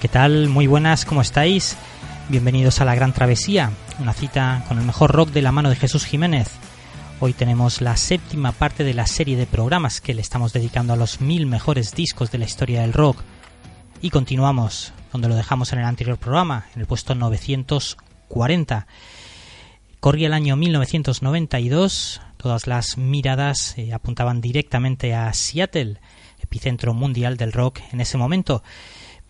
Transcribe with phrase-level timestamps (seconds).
[0.00, 0.48] ¿qué tal?
[0.48, 1.76] Muy buenas, ¿cómo estáis?
[2.30, 5.76] Bienvenidos a La Gran Travesía, una cita con el mejor rock de la mano de
[5.76, 6.48] Jesús Jiménez.
[7.20, 10.96] Hoy tenemos la séptima parte de la serie de programas que le estamos dedicando a
[10.96, 13.18] los mil mejores discos de la historia del rock.
[14.00, 18.86] Y continuamos donde lo dejamos en el anterior programa, en el puesto 940.
[20.00, 26.00] Corría el año 1992, todas las miradas eh, apuntaban directamente a Seattle,
[26.38, 28.62] epicentro mundial del rock en ese momento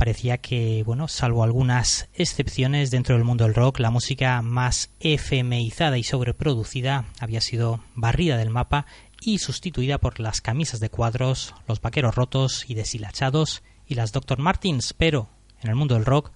[0.01, 5.99] parecía que, bueno, salvo algunas excepciones dentro del mundo del rock, la música más efemeizada
[5.99, 8.87] y sobreproducida había sido barrida del mapa
[9.21, 14.39] y sustituida por las camisas de cuadros, los vaqueros rotos y deshilachados y las Dr.
[14.39, 15.29] Martins, pero
[15.61, 16.31] en el mundo del rock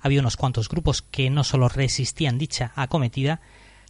[0.00, 3.40] había unos cuantos grupos que no solo resistían dicha acometida,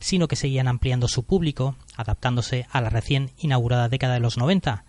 [0.01, 4.85] sino que seguían ampliando su público, adaptándose a la recién inaugurada década de los 90,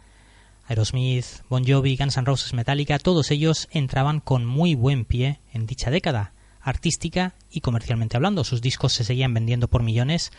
[0.68, 5.66] Aerosmith, Bon Jovi, Guns N' Roses, Metallica, todos ellos entraban con muy buen pie en
[5.68, 8.44] dicha década, artística y comercialmente hablando.
[8.44, 10.32] Sus discos se seguían vendiendo por millones,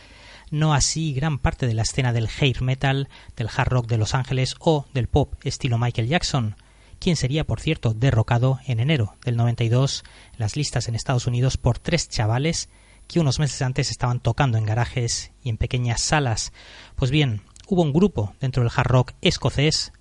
[0.51, 4.13] no así gran parte de la escena del hair metal, del hard rock de Los
[4.13, 6.55] Ángeles o del pop estilo Michael Jackson,
[6.99, 10.03] quien sería, por cierto, derrocado en enero del 92
[10.33, 12.69] en las listas en Estados Unidos por tres chavales
[13.07, 16.51] que unos meses antes estaban tocando en garajes y en pequeñas salas.
[16.95, 19.93] Pues bien, hubo un grupo dentro del hard rock escocés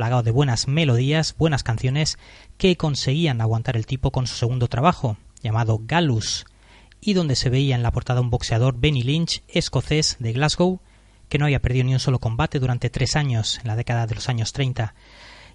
[0.00, 2.16] plagado de buenas melodías, buenas canciones,
[2.56, 6.46] que conseguían aguantar el tipo con su segundo trabajo, llamado Gallus,
[7.02, 10.80] y donde se veía en la portada un boxeador Benny Lynch, escocés de Glasgow,
[11.28, 14.14] que no había perdido ni un solo combate durante tres años, en la década de
[14.14, 14.94] los años 30.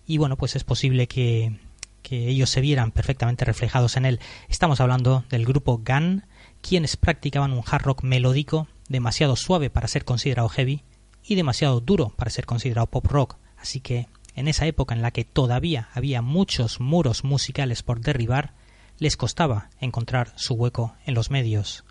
[0.06, 1.60] Y bueno, pues es posible que,
[2.04, 4.20] que ellos se vieran perfectamente reflejados en él.
[4.48, 6.28] Estamos hablando del grupo Gun,
[6.62, 10.84] quienes practicaban un hard rock melódico demasiado suave para ser considerado heavy
[11.24, 13.38] y demasiado duro para ser considerado pop rock.
[13.58, 18.54] Así que en esa época en la que todavía había muchos muros musicales por derribar,
[18.98, 21.84] les costaba encontrar su hueco en los medios.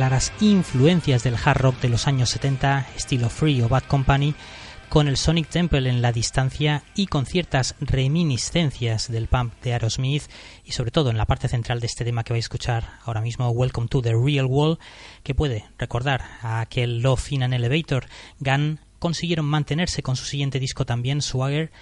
[0.00, 4.34] Claras influencias del hard rock de los años 70, estilo Free o Bad Company,
[4.88, 10.22] con el Sonic Temple en la distancia y con ciertas reminiscencias del pump de Aerosmith
[10.64, 13.20] y sobre todo en la parte central de este tema que vais a escuchar ahora
[13.20, 14.78] mismo, Welcome to the Real World,
[15.22, 18.06] que puede recordar a aquel Love in an Elevator.
[18.38, 21.72] Gun consiguieron mantenerse con su siguiente disco también, Swagger,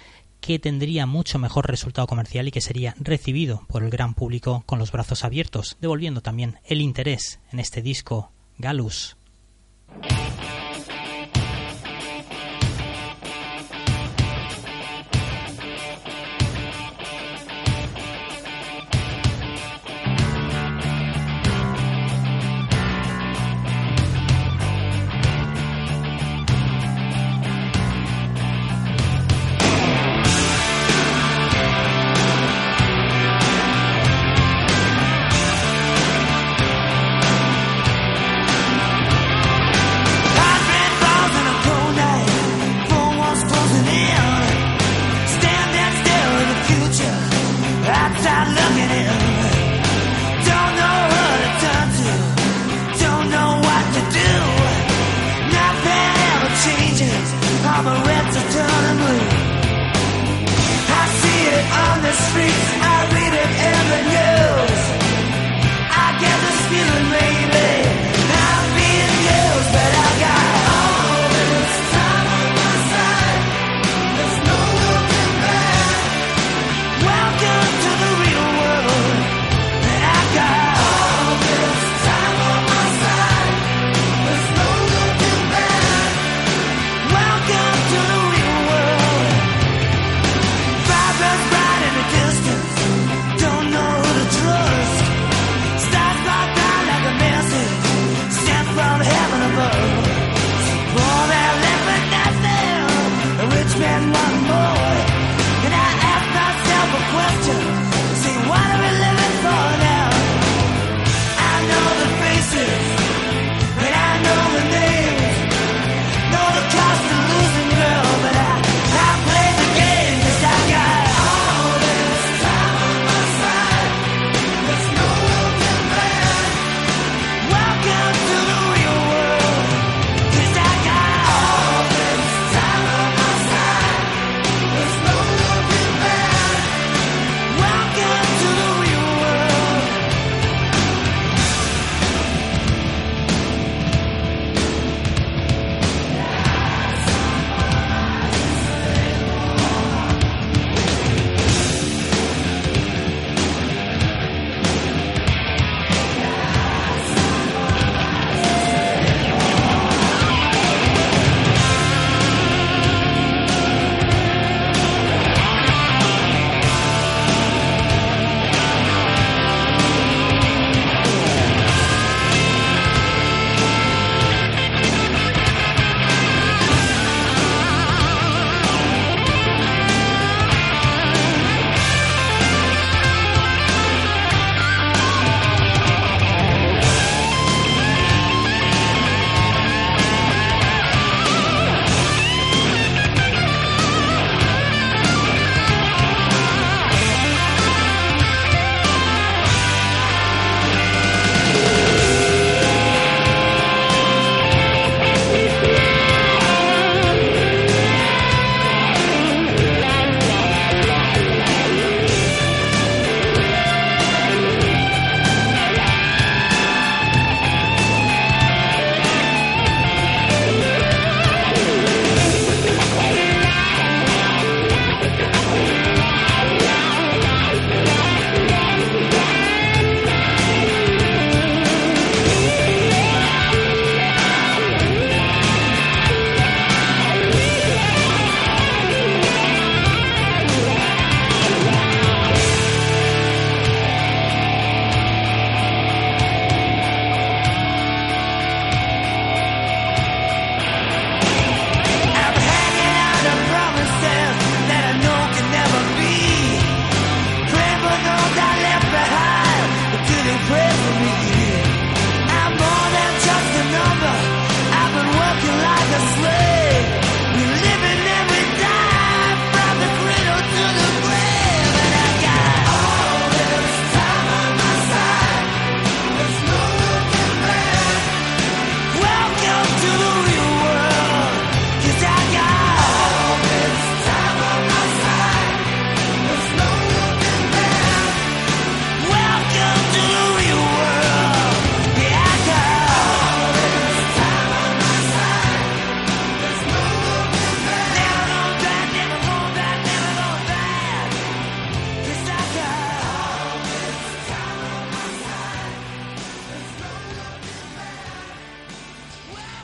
[0.41, 4.79] que tendría mucho mejor resultado comercial y que sería recibido por el gran público con
[4.79, 9.17] los brazos abiertos, devolviendo también el interés en este disco Galus.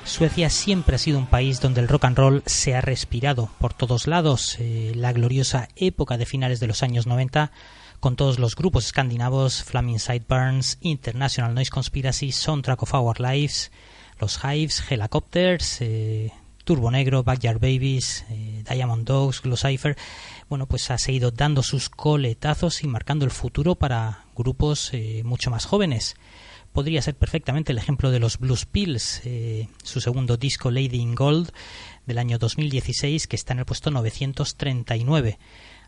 [0.06, 3.74] Suecia siempre ha sido un país donde el rock and roll se ha respirado por
[3.74, 4.56] todos lados.
[4.60, 7.52] Eh, la gloriosa época de finales de los años 90
[8.00, 13.72] con todos los grupos escandinavos Flaming Sideburns, International Noise Conspiracy, Soundtrack of Our Lives,
[14.20, 16.32] los Hives, Helicopters, eh,
[16.64, 19.98] Turbo Negro, Backyard Babies, eh, Diamond Dogs, Glossifer,
[20.50, 25.50] bueno, pues ha seguido dando sus coletazos y marcando el futuro para grupos eh, mucho
[25.50, 26.16] más jóvenes.
[26.76, 29.22] Podría ser perfectamente el ejemplo de los Blues Pills,
[29.82, 31.54] su segundo disco Lady in Gold
[32.06, 35.40] del año 2016 que está en el puesto 939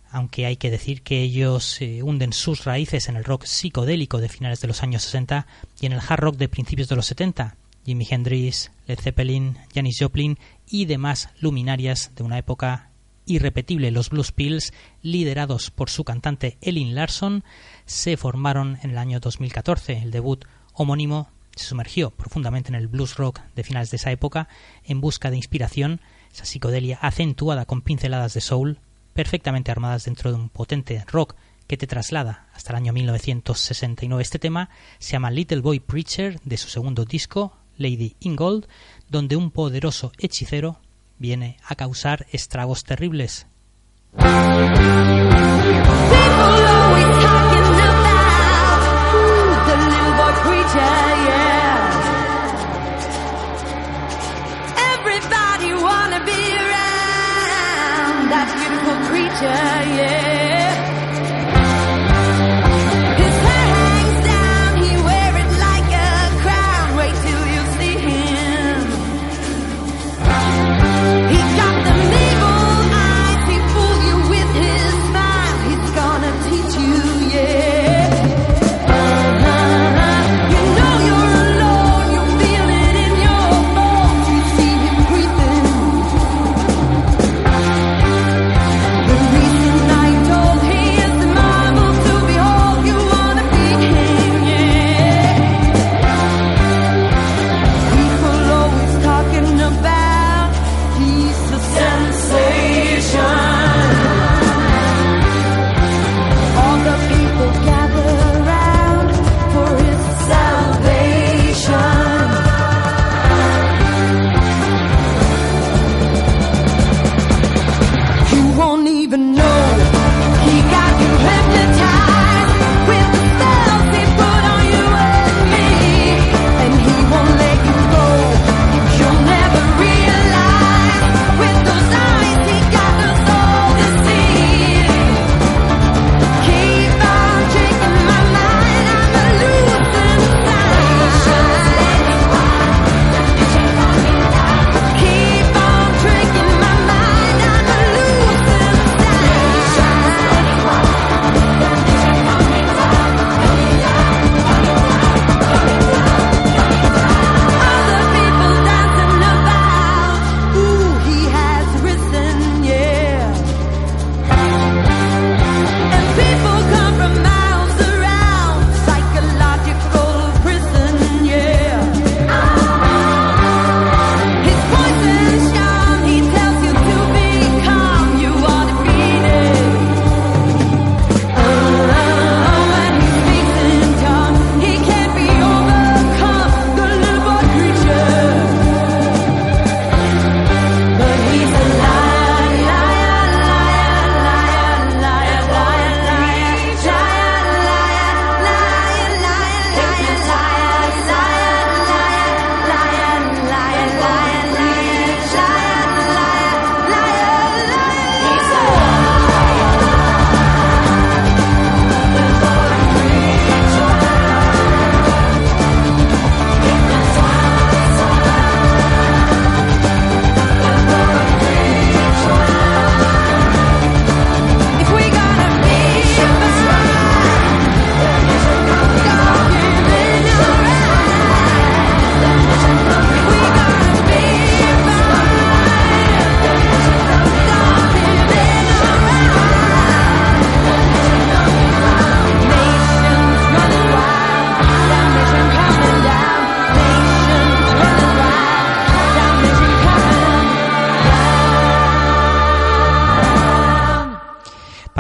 [0.09, 4.29] aunque hay que decir que ellos eh, hunden sus raíces en el rock psicodélico de
[4.29, 5.45] finales de los años 60
[5.81, 7.57] y en el hard rock de principios de los 70.
[7.85, 10.39] Jimi Hendrix, Led Zeppelin, Janis Joplin
[10.69, 12.91] y demás luminarias de una época
[13.25, 13.91] irrepetible.
[13.91, 17.43] Los Blues Pills, liderados por su cantante Elin Larson,
[17.85, 19.97] se formaron en el año 2014.
[19.97, 20.45] El debut
[20.77, 24.47] homónimo se sumergió profundamente en el blues rock de finales de esa época
[24.85, 25.99] en busca de inspiración,
[26.31, 28.79] esa psicodelia acentuada con pinceladas de soul,
[29.13, 34.21] perfectamente armadas dentro de un potente rock que te traslada hasta el año 1969.
[34.21, 34.69] Este tema
[34.99, 38.67] se llama Little Boy Preacher de su segundo disco, Lady in Gold,
[39.09, 40.79] donde un poderoso hechicero
[41.17, 43.47] viene a causar estragos terribles.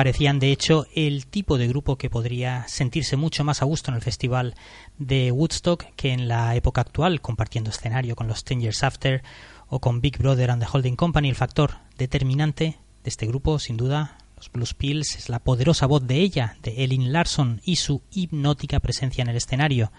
[0.07, 3.95] Parecían de hecho el tipo de grupo que podría sentirse mucho más a gusto en
[3.95, 4.55] el festival
[4.97, 9.21] de Woodstock que en la época actual, compartiendo escenario con los Ten Years After
[9.67, 11.27] o con Big Brother and the Holding Company.
[11.27, 16.07] El factor determinante de este grupo, sin duda, los Blues Pills, es la poderosa voz
[16.07, 19.91] de ella, de Ellen Larson, y su hipnótica presencia en el escenario.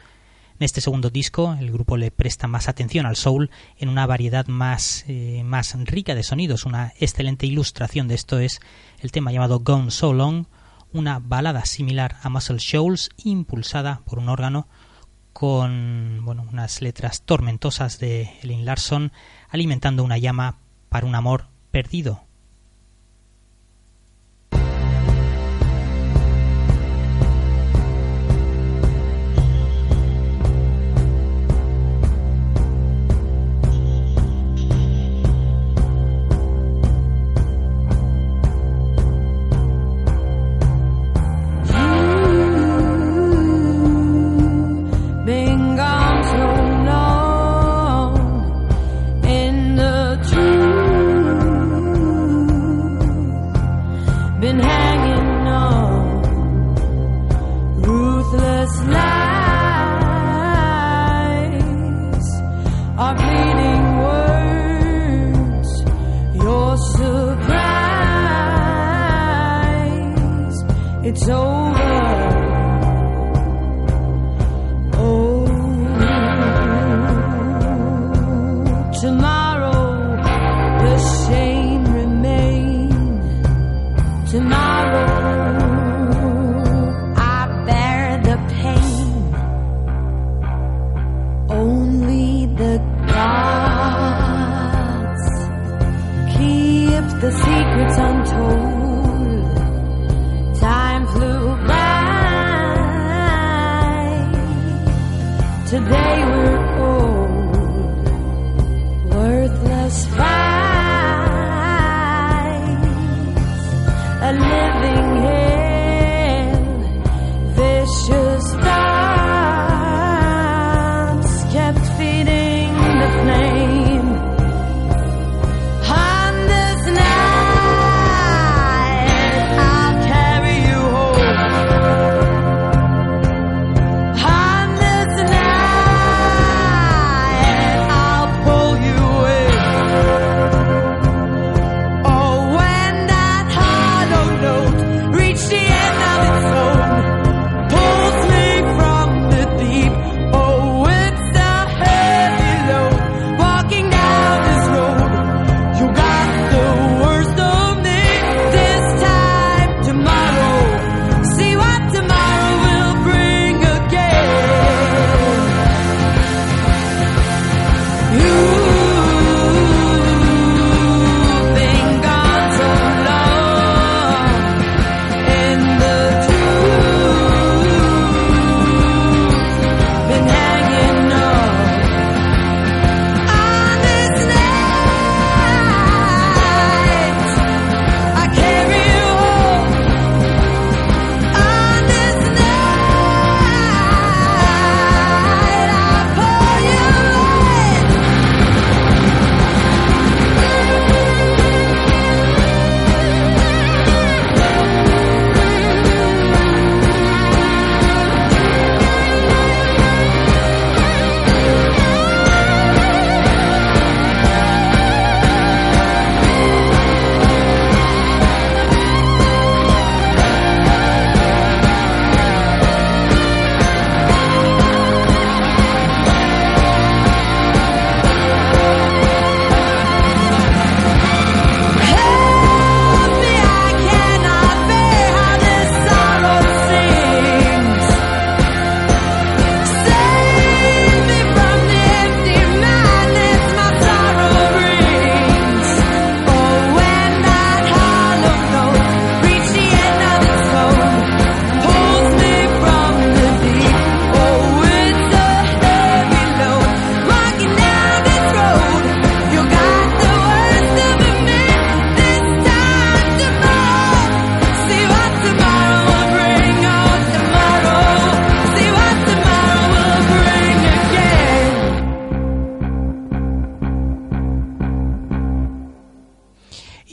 [0.61, 4.49] En este segundo disco, el grupo le presta más atención al soul en una variedad
[4.49, 6.65] más, eh, más rica de sonidos.
[6.65, 8.61] Una excelente ilustración de esto es
[8.99, 10.47] el tema llamado Gone So Long,
[10.93, 14.67] una balada similar a Muscle Shoals, impulsada por un órgano
[15.33, 19.13] con bueno, unas letras tormentosas de Ellen Larson,
[19.51, 22.28] alimentando una llama para un amor perdido.
[71.09, 71.68] It's over.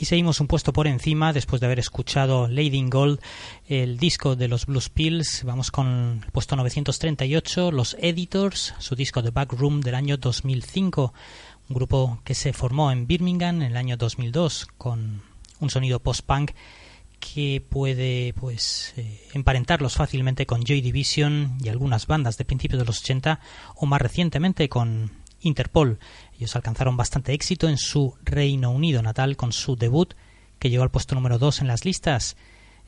[0.06, 3.18] Seguimos un puesto por encima después de haber escuchado Lady in Gold,
[3.66, 5.42] el disco de los Blues Pills.
[5.42, 11.12] Vamos con el puesto 938, Los Editors, su disco The Back Room del año 2005.
[11.68, 15.22] Un grupo que se formó en Birmingham en el año 2002 con
[15.58, 16.52] un sonido post-punk
[17.18, 22.86] que puede pues eh, emparentarlos fácilmente con Joy Division y algunas bandas de principios de
[22.86, 23.40] los 80
[23.74, 25.98] o más recientemente con Interpol.
[26.38, 30.14] Ellos alcanzaron bastante éxito en su Reino Unido natal con su debut,
[30.58, 32.36] que llegó al puesto número 2 en las listas.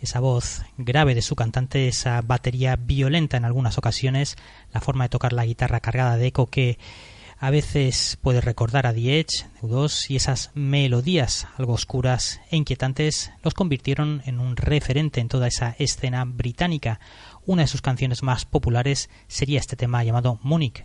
[0.00, 4.36] Esa voz grave de su cantante, esa batería violenta en algunas ocasiones,
[4.72, 6.78] la forma de tocar la guitarra cargada de eco que
[7.40, 9.46] a veces puede recordar a The Edge,
[10.08, 15.74] y esas melodías algo oscuras e inquietantes los convirtieron en un referente en toda esa
[15.78, 17.00] escena británica.
[17.46, 20.84] Una de sus canciones más populares sería este tema llamado Munich,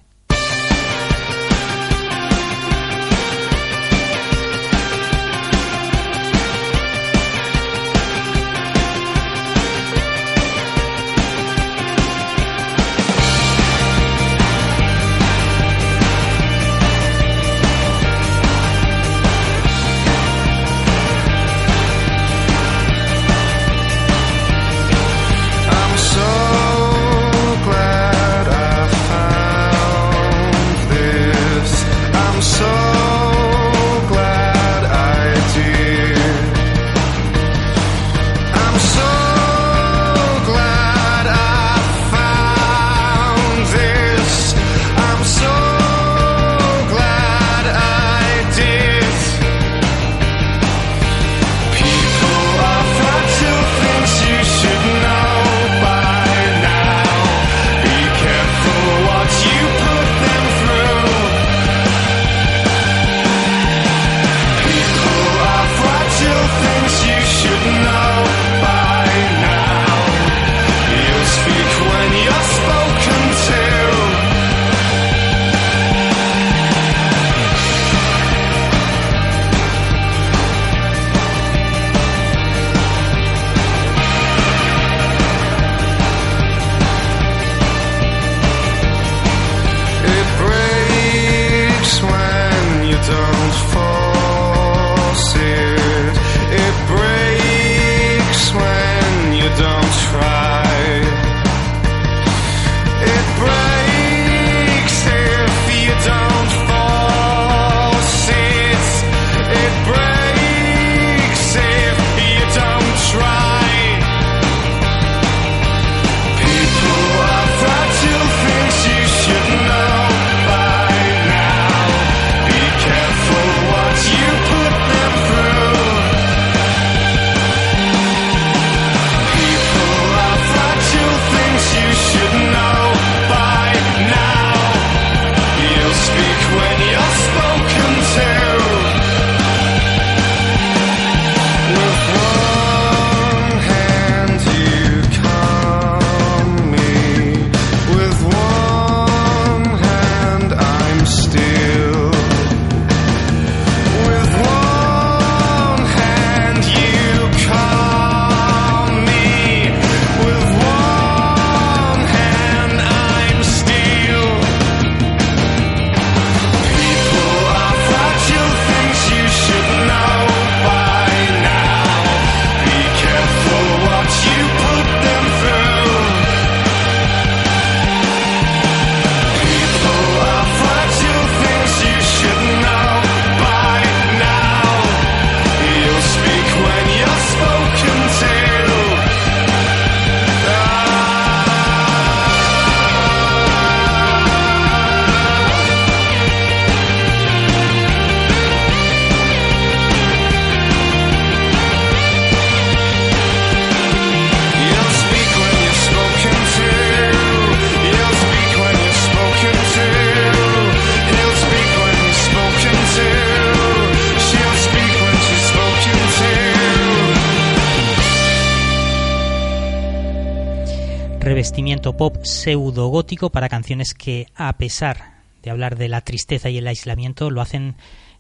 [222.04, 226.68] pop pseudo gótico para canciones que, a pesar de hablar de la tristeza y el
[226.68, 227.76] aislamiento, lo hacen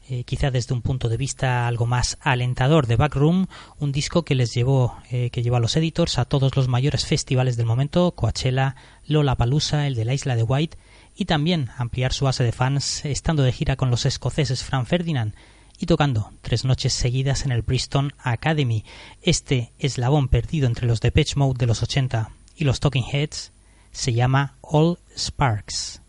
[0.07, 3.47] eh, quizá desde un punto de vista algo más alentador de Backroom,
[3.79, 7.05] un disco que les llevó, eh, que llevó a los editors a todos los mayores
[7.05, 10.77] festivales del momento, Coachella, Lollapalooza, el de la isla de White,
[11.17, 15.35] y también ampliar su base de fans estando de gira con los escoceses Frank Ferdinand
[15.77, 18.85] y tocando tres noches seguidas en el Bristol Academy.
[19.21, 23.51] Este eslabón perdido entre los Depeche Mode de los 80 y los Talking Heads
[23.93, 26.01] se llama All Sparks.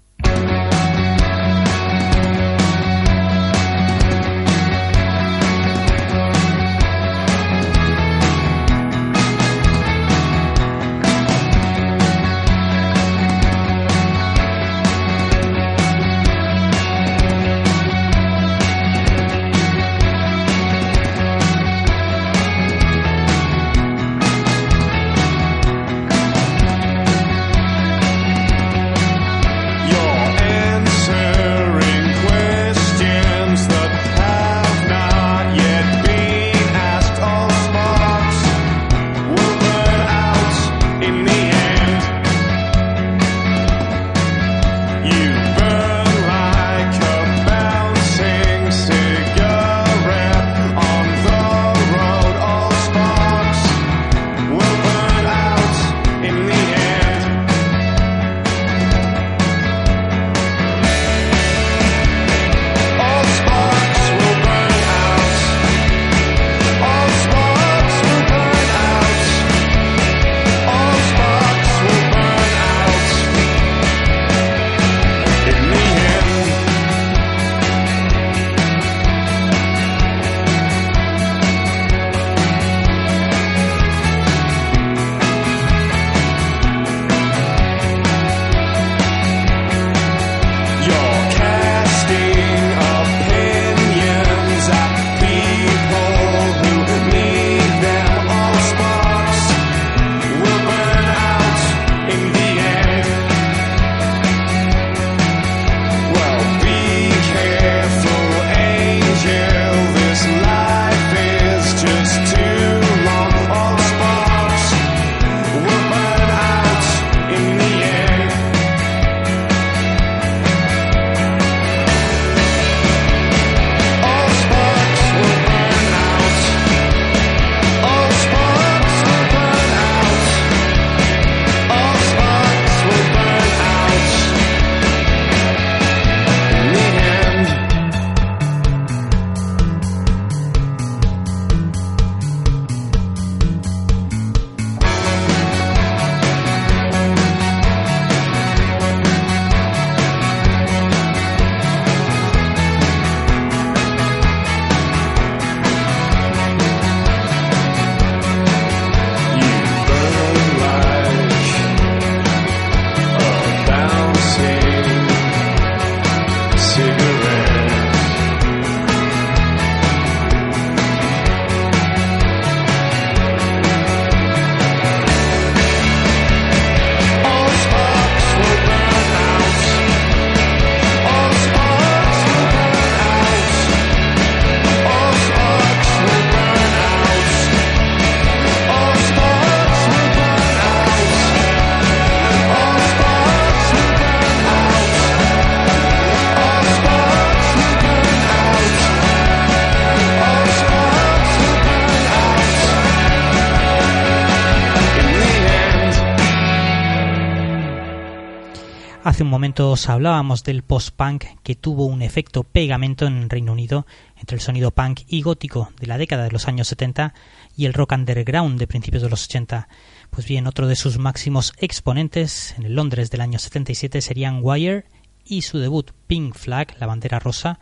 [209.14, 213.52] Hace un momento os hablábamos del post-punk que tuvo un efecto pegamento en el Reino
[213.52, 213.86] Unido
[214.18, 217.14] entre el sonido punk y gótico de la década de los años 70
[217.56, 219.68] y el rock underground de principios de los 80.
[220.10, 224.84] Pues bien, otro de sus máximos exponentes en Londres del año 77 serían Wire
[225.24, 227.60] y su debut Pink Flag, la bandera rosa.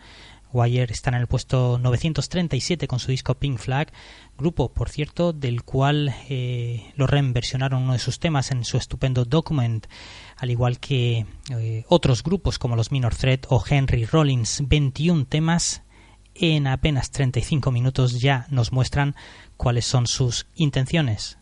[0.52, 3.92] Wire está en el puesto 937 con su disco Pink Flag,
[4.38, 9.24] grupo, por cierto, del cual eh, lo versionaron uno de sus temas en su estupendo
[9.24, 9.86] Document
[10.36, 15.82] al igual que eh, otros grupos como los Minor Threat o Henry Rollins, 21 temas
[16.34, 19.14] en apenas 35 minutos ya nos muestran
[19.56, 21.38] cuáles son sus intenciones.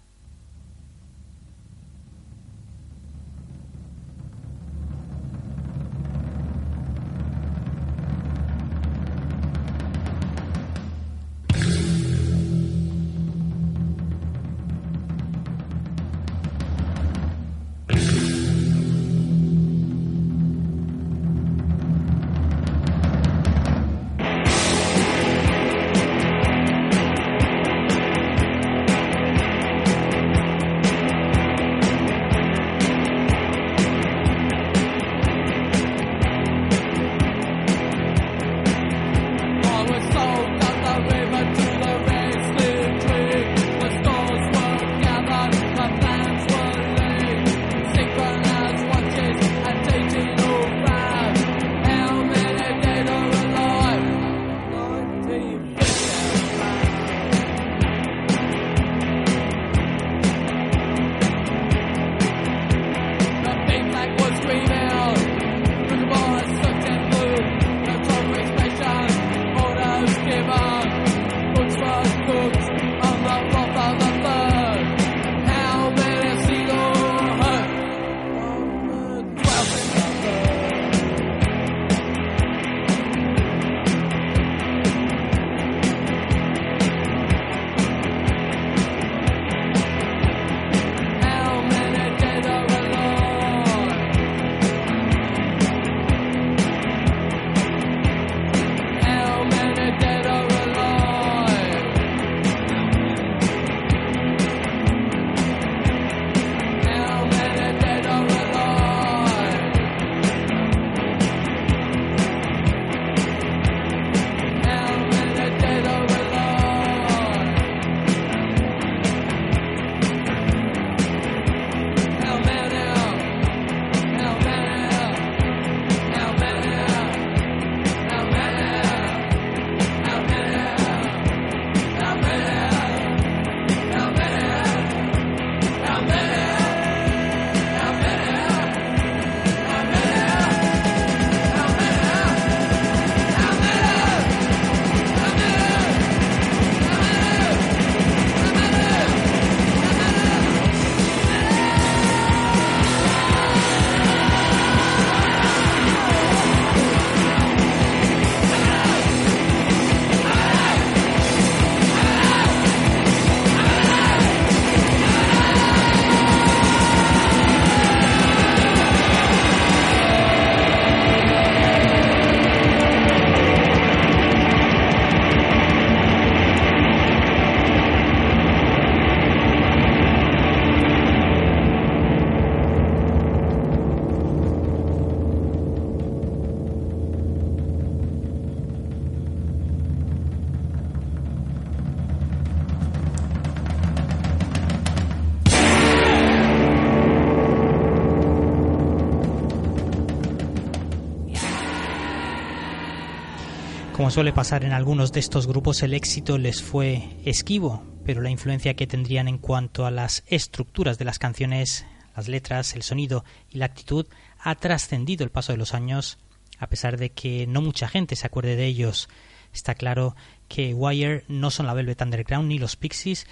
[204.01, 208.31] Como suele pasar en algunos de estos grupos, el éxito les fue esquivo, pero la
[208.31, 211.85] influencia que tendrían en cuanto a las estructuras de las canciones,
[212.17, 214.07] las letras, el sonido y la actitud
[214.39, 216.19] ha trascendido el paso de los años,
[216.59, 219.11] a pesar de que no mucha gente se acuerde de ellos.
[219.53, 220.17] Está claro
[220.49, 223.27] que Wire no son la Velvet Underground ni los Pixies,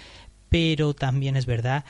[0.49, 1.83] pero también es verdad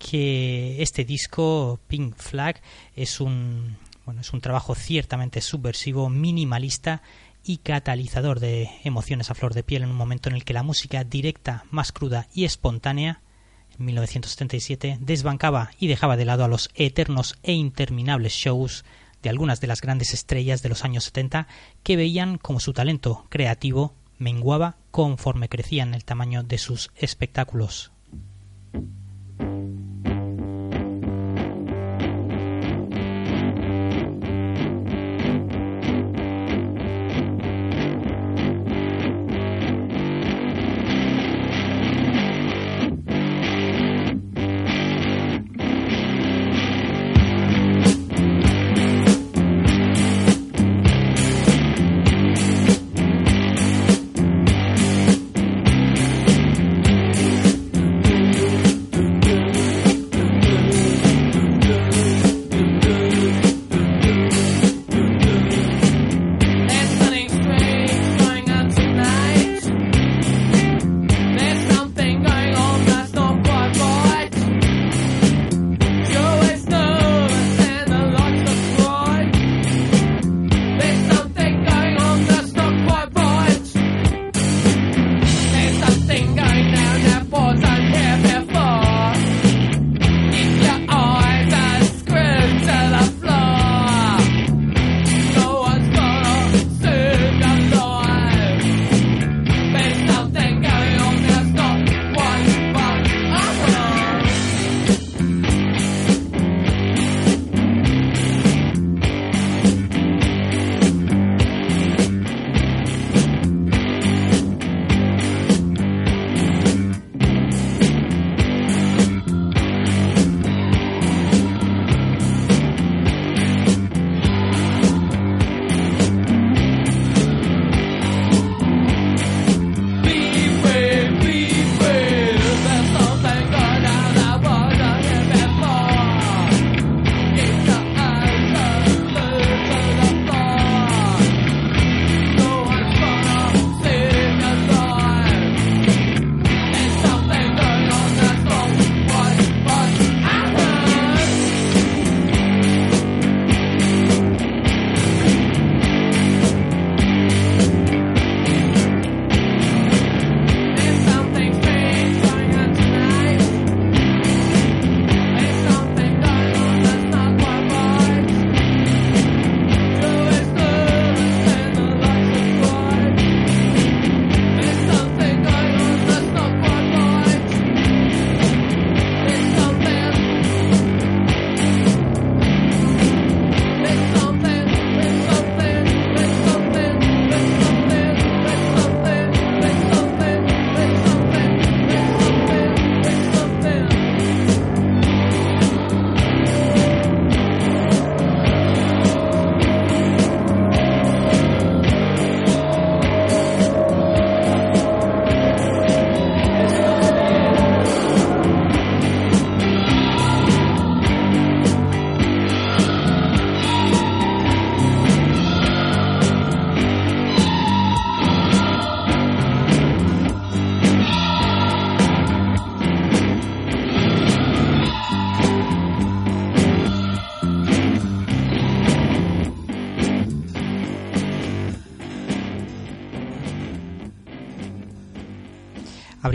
[0.00, 2.60] que este disco Pink Flag
[2.96, 7.02] es un bueno, es un trabajo ciertamente subversivo, minimalista
[7.46, 10.64] y catalizador de emociones a flor de piel en un momento en el que la
[10.64, 13.20] música directa, más cruda y espontánea,
[13.78, 18.84] en 1977, desbancaba y dejaba de lado a los eternos e interminables shows
[19.22, 21.46] de algunas de las grandes estrellas de los años 70
[21.82, 27.92] que veían como su talento creativo menguaba conforme crecían el tamaño de sus espectáculos.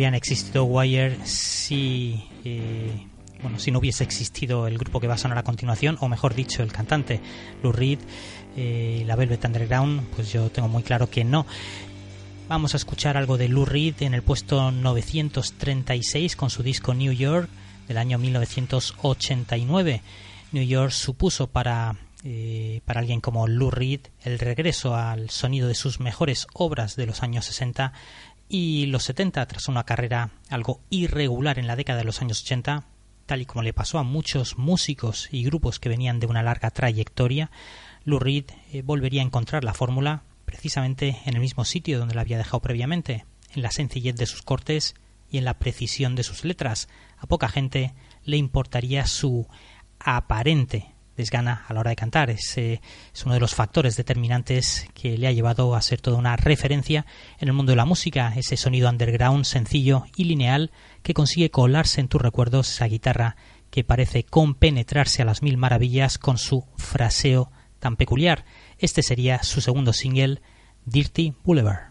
[0.02, 3.06] Habrían existido Wire si eh,
[3.43, 6.34] bueno, si no hubiese existido el grupo que va a sonar a continuación, o mejor
[6.34, 7.20] dicho, el cantante
[7.62, 7.99] Lou Reed
[8.58, 11.45] eh, la Velvet Underground, pues yo tengo muy claro que no.
[12.49, 17.14] Vamos a escuchar algo de Lou Reed en el puesto 936 con su disco New
[17.14, 17.47] York
[17.88, 20.02] del año 1989.
[20.52, 25.76] New York supuso para, eh, para alguien como Lou Reed el regreso al sonido de
[25.76, 27.93] sus mejores obras de los años 60
[28.54, 32.84] y los 70 tras una carrera algo irregular en la década de los años 80
[33.26, 36.70] tal y como le pasó a muchos músicos y grupos que venían de una larga
[36.70, 37.49] trayectoria,
[38.04, 42.22] Lou Reed eh, volvería a encontrar la fórmula precisamente en el mismo sitio donde la
[42.22, 43.26] había dejado previamente,
[43.56, 44.95] en la sencillez de sus cortes
[45.30, 46.89] y en la precisión de sus letras.
[47.20, 47.93] A poca gente
[48.26, 49.47] le importaría su
[49.97, 50.91] aparente
[51.22, 52.30] desgana a la hora de cantar.
[52.30, 52.80] Es, es,
[53.26, 57.05] uno de los factores determinantes que le ha llevado a ser toda una referencia
[57.39, 60.72] en el mundo de la música, ese sonido underground sencillo y lineal
[61.03, 63.36] que consigue colarse en tus recuerdos, esa guitarra
[63.69, 68.45] que parece compenetrarse a las mil maravillas con su fraseo tan peculiar.
[68.78, 70.41] Este sería su segundo single,
[70.86, 71.90] Dirty Boulevard.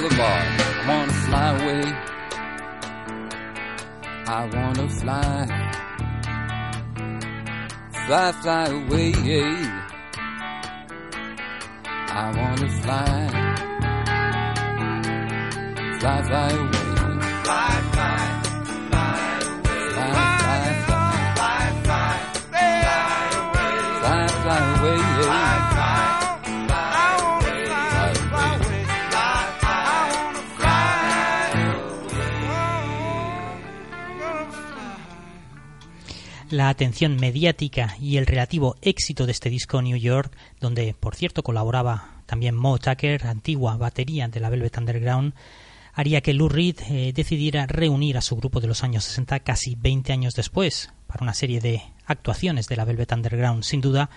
[0.00, 0.46] boulevard.
[0.60, 1.84] I want to fly away.
[4.26, 5.46] I want to fly.
[8.06, 9.12] Fly, fly away.
[12.12, 13.28] I want to fly.
[16.00, 17.42] Fly, fly away.
[17.44, 18.39] Fly, fly
[36.50, 41.44] La atención mediática y el relativo éxito de este disco New York, donde por cierto
[41.44, 45.34] colaboraba también Mo Tucker, antigua batería de la Velvet Underground,
[45.94, 49.76] haría que Lou Reed eh, decidiera reunir a su grupo de los años 60 casi
[49.76, 53.62] 20 años después para una serie de actuaciones de la Velvet Underground.
[53.62, 54.10] Sin duda,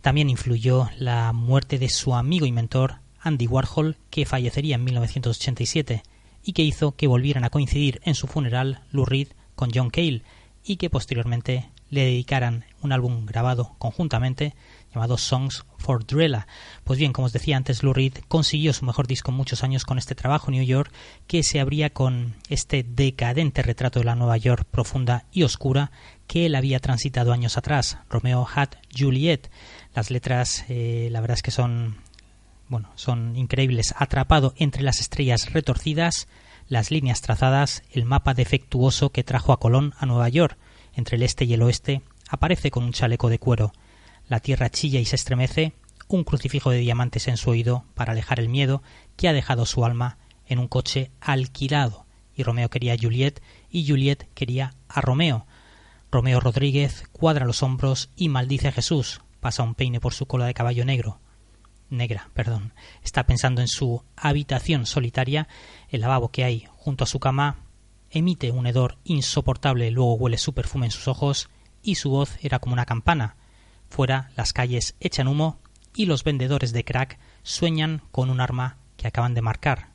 [0.00, 6.04] También influyó la muerte de su amigo y mentor Andy Warhol, que fallecería en 1987
[6.44, 10.22] y que hizo que volvieran a coincidir en su funeral Lou Reed con John Cale
[10.64, 14.54] y que posteriormente le dedicaran un álbum grabado conjuntamente
[14.92, 16.46] llamado Songs for Drella.
[16.84, 19.84] Pues bien, como os decía antes, Lou Reed consiguió su mejor disco en muchos años
[19.84, 20.92] con este trabajo New York
[21.26, 25.90] que se abría con este decadente retrato de la Nueva York profunda y oscura
[26.26, 27.98] que él había transitado años atrás.
[28.08, 29.50] Romeo had Juliet.
[29.94, 31.98] Las letras, eh, la verdad es que son
[32.68, 33.94] bueno, son increíbles.
[33.96, 36.28] Atrapado entre las estrellas retorcidas,
[36.68, 40.58] las líneas trazadas, el mapa defectuoso que trajo a Colón a Nueva York,
[40.94, 43.72] entre el este y el oeste, aparece con un chaleco de cuero.
[44.28, 45.74] La tierra chilla y se estremece,
[46.08, 48.82] un crucifijo de diamantes en su oído para alejar el miedo
[49.16, 52.06] que ha dejado su alma en un coche alquilado.
[52.34, 55.46] Y Romeo quería a Juliet y Juliet quería a Romeo.
[56.10, 60.46] Romeo Rodríguez cuadra los hombros y maldice a Jesús, pasa un peine por su cola
[60.46, 61.20] de caballo negro
[61.94, 62.72] negra, perdón.
[63.02, 65.48] Está pensando en su habitación solitaria,
[65.88, 67.58] el lavabo que hay junto a su cama
[68.10, 71.50] emite un hedor insoportable, luego huele su perfume en sus ojos
[71.82, 73.36] y su voz era como una campana.
[73.88, 75.58] Fuera las calles echan humo
[75.94, 79.88] y los vendedores de crack sueñan con un arma que acaban de marcar.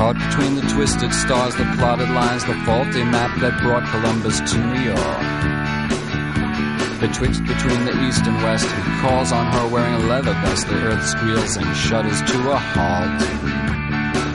[0.00, 4.56] Caught between the twisted stars, the plotted lines, the faulty map that brought Columbus to
[4.56, 5.20] New York.
[6.98, 10.68] Betwixt between the east and west, he calls on her wearing a leather vest.
[10.68, 13.20] The earth squeals and shudders to a halt.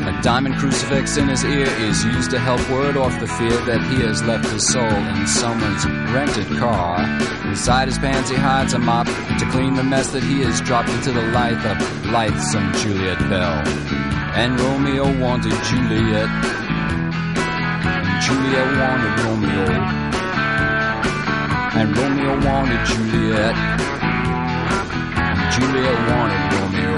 [0.06, 3.82] A diamond crucifix in his ear is used to help ward off the fear that
[3.90, 7.02] he has left his soul in someone's rented car.
[7.50, 10.90] Inside his pants he hides a mop to clean the mess that he has dropped
[10.90, 14.05] into the life of lightsome Juliet Bell.
[14.38, 16.30] And Romeo wanted Juliet.
[17.88, 19.66] And Juliet wanted Romeo.
[21.80, 23.56] And Romeo wanted Juliet.
[25.16, 26.96] And Juliet wanted Romeo.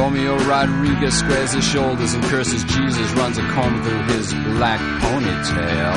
[0.00, 5.96] Romeo Rodriguez squares his shoulders and curses Jesus, runs a comb through his black ponytail.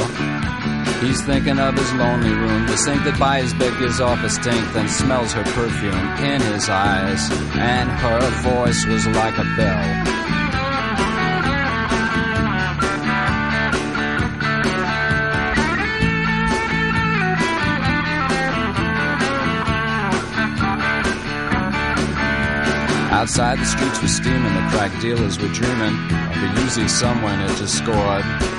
[1.02, 4.30] He's thinking of his lonely room, the sink that by his bed gives off a
[4.30, 10.20] stink, then smells her perfume in his eyes, and her voice was like a bell.
[23.12, 27.56] Outside the streets were steaming, the crack dealers were dreaming of a Uzi someone had
[27.58, 28.59] just scored.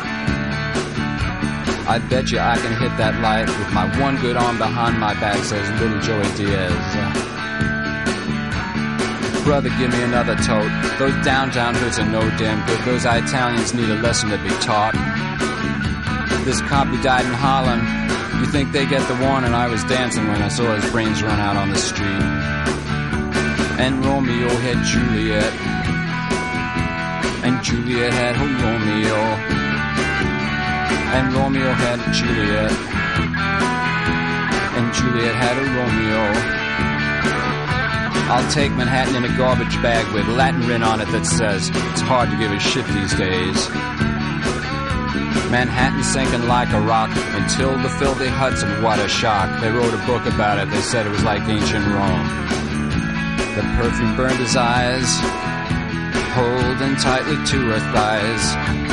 [1.90, 5.12] I bet you I can hit that light with my one good arm behind my
[5.18, 6.70] back, says little Joey Diaz.
[9.42, 10.70] Brother, give me another tote.
[11.02, 12.78] Those downtown hoods are no damn good.
[12.86, 14.94] Those Italians need a lesson to be taught.
[16.44, 17.82] This cop who died in Holland,
[18.38, 19.52] you think they get the warning?
[19.52, 22.22] I was dancing when I saw his brains run out on the street.
[23.82, 25.52] And Romeo had Juliet,
[27.42, 29.59] and Juliet had her Romeo
[31.12, 32.70] and Romeo had Juliet,
[34.78, 36.22] and Juliet had a Romeo.
[38.30, 42.00] I'll take Manhattan in a garbage bag with Latin written on it that says it's
[42.00, 43.68] hard to give a shit these days.
[45.50, 49.60] Manhattan sinking like a rock until the filthy Hudson, what a shock.
[49.60, 52.28] They wrote a book about it, they said it was like ancient Rome.
[53.58, 55.10] The perfume burned his eyes,
[56.38, 58.89] holding tightly to her thighs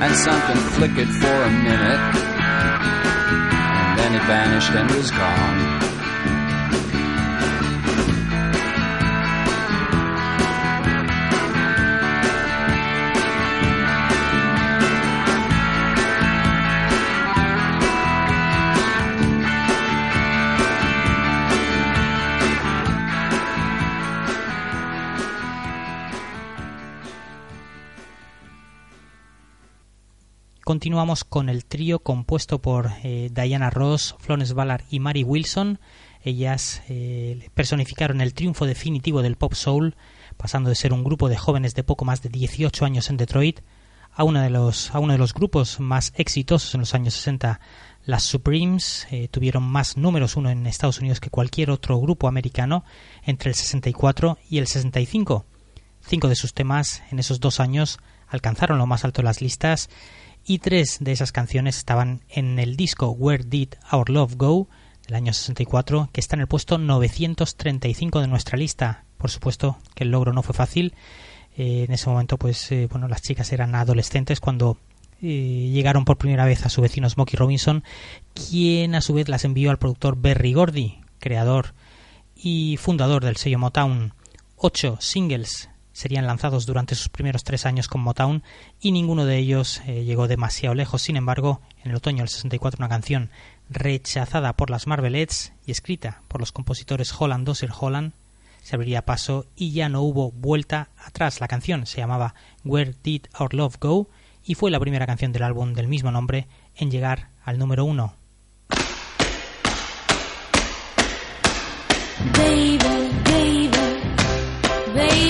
[0.00, 2.00] and something flickered for a minute,
[3.70, 5.79] and then it vanished and was gone.
[30.70, 35.80] Continuamos con el trío compuesto por eh, Diana Ross, Florence Ballard y Mary Wilson.
[36.22, 39.96] Ellas eh, personificaron el triunfo definitivo del pop soul,
[40.36, 43.62] pasando de ser un grupo de jóvenes de poco más de 18 años en Detroit
[44.12, 47.58] a uno de los, a uno de los grupos más exitosos en los años 60.
[48.04, 52.84] Las Supremes eh, tuvieron más números uno en Estados Unidos que cualquier otro grupo americano
[53.24, 55.46] entre el 64 y el 65.
[56.06, 57.98] Cinco de sus temas en esos dos años
[58.28, 59.90] alcanzaron lo más alto de las listas
[60.44, 64.68] y tres de esas canciones estaban en el disco Where Did Our Love Go
[65.06, 69.04] del año 64, que está en el puesto 935 de nuestra lista.
[69.18, 70.94] Por supuesto que el logro no fue fácil.
[71.56, 74.78] Eh, en ese momento, pues, eh, bueno, las chicas eran adolescentes cuando
[75.22, 77.84] eh, llegaron por primera vez a su vecino Smokey Robinson,
[78.34, 81.74] quien a su vez las envió al productor Berry Gordy, creador
[82.34, 84.14] y fundador del sello Motown.
[84.56, 85.70] Ocho singles
[86.00, 88.42] serían lanzados durante sus primeros tres años con Motown
[88.80, 91.02] y ninguno de ellos eh, llegó demasiado lejos.
[91.02, 93.28] Sin embargo, en el otoño del 64 una canción
[93.68, 98.14] rechazada por las Marvelettes y escrita por los compositores Holland Dozier Holland
[98.62, 101.38] se abriría paso y ya no hubo vuelta atrás.
[101.38, 102.34] La canción se llamaba
[102.64, 104.08] Where Did Our Love Go
[104.42, 108.14] y fue la primera canción del álbum del mismo nombre en llegar al número uno.
[112.32, 113.70] Baby, baby,
[114.94, 115.29] baby,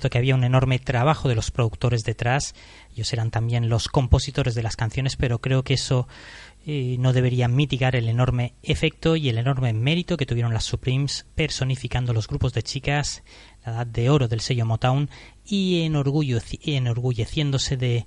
[0.00, 2.54] cierto que había un enorme trabajo de los productores detrás,
[2.94, 6.08] ellos eran también los compositores de las canciones, pero creo que eso
[6.64, 11.26] eh, no debería mitigar el enorme efecto y el enorme mérito que tuvieron las Supremes
[11.34, 13.22] personificando los grupos de chicas,
[13.66, 15.10] la edad de oro del sello Motown
[15.44, 18.06] y enorgulleciéndose de,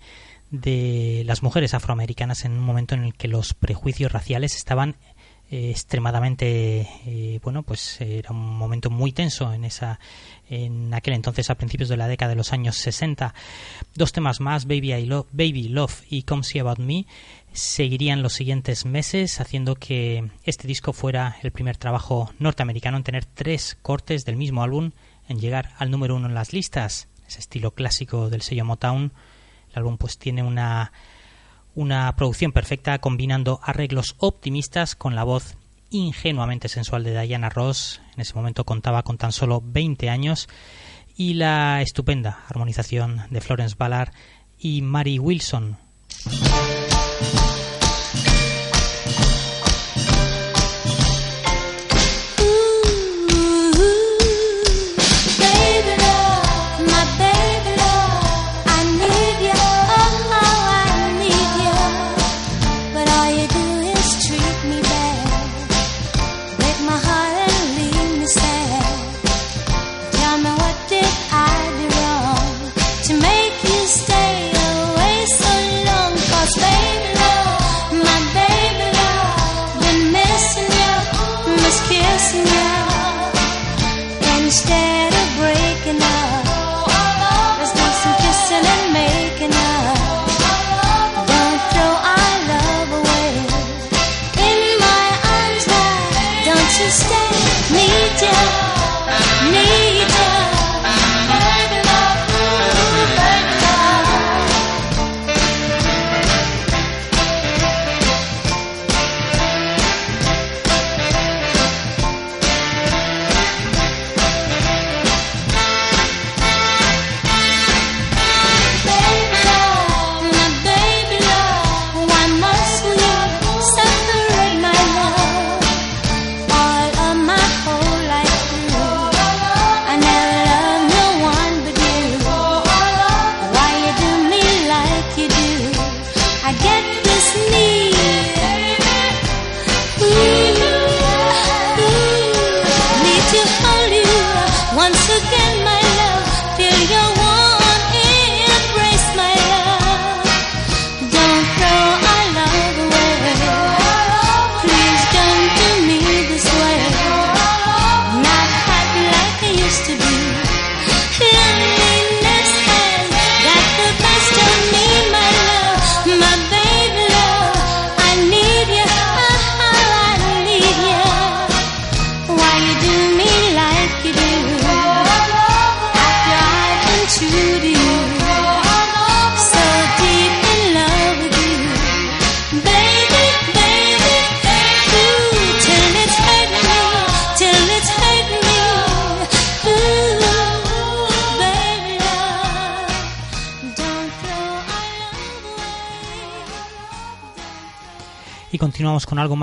[0.49, 4.95] de las mujeres afroamericanas en un momento en el que los prejuicios raciales estaban
[5.53, 9.99] extremadamente eh, bueno pues era un momento muy tenso en esa
[10.49, 13.33] en aquel entonces a principios de la década de los años 60
[13.95, 17.05] dos temas más Baby I Love Baby Love y Come See About Me
[17.53, 23.25] seguirían los siguientes meses haciendo que este disco fuera el primer trabajo norteamericano en tener
[23.25, 24.91] tres cortes del mismo álbum
[25.27, 27.07] en llegar al número uno en las listas.
[27.27, 29.13] Ese estilo clásico del sello Motown.
[29.71, 30.91] El álbum pues tiene una
[31.75, 35.55] una producción perfecta combinando arreglos optimistas con la voz
[35.89, 38.01] ingenuamente sensual de Diana Ross.
[38.15, 40.47] En ese momento contaba con tan solo 20 años
[41.15, 44.11] y la estupenda armonización de Florence Ballard
[44.59, 45.77] y Mary Wilson.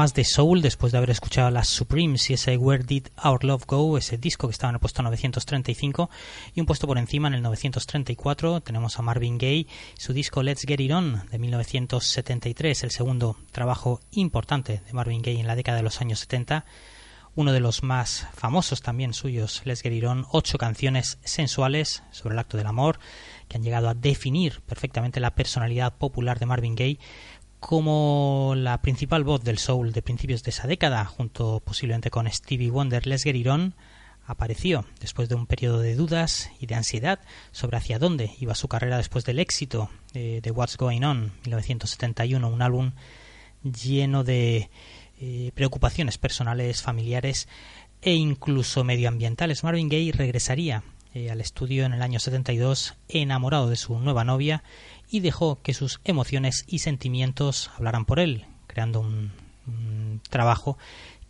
[0.01, 3.45] Más de soul después de haber escuchado a las Supremes y ese Where Did Our
[3.45, 6.09] Love Go, ese disco que estaba en el puesto 935
[6.55, 9.67] y un puesto por encima en el 934 tenemos a Marvin Gaye,
[9.99, 15.41] su disco Let's Get It On de 1973, el segundo trabajo importante de Marvin Gaye
[15.41, 16.65] en la década de los años 70
[17.37, 22.57] uno de los más famosos también suyos, It On, ocho canciones sensuales sobre el acto
[22.57, 22.99] del amor
[23.49, 26.99] que han llegado a definir perfectamente la personalidad popular de Marvin Gaye
[27.61, 32.71] como la principal voz del soul de principios de esa década, junto posiblemente con Stevie
[32.71, 33.75] Wonder, Les On,
[34.27, 37.21] apareció después de un periodo de dudas y de ansiedad
[37.53, 42.49] sobre hacia dónde iba su carrera después del éxito de, de What's Going On 1971,
[42.49, 42.93] un álbum
[43.63, 44.71] lleno de
[45.21, 47.47] eh, preocupaciones personales, familiares
[48.01, 49.65] e incluso medioambientales.
[49.65, 50.83] Marvin Gaye regresaría
[51.15, 54.63] eh, al estudio en el año 72 enamorado de su nueva novia
[55.11, 59.33] y dejó que sus emociones y sentimientos hablaran por él, creando un,
[59.67, 60.79] un trabajo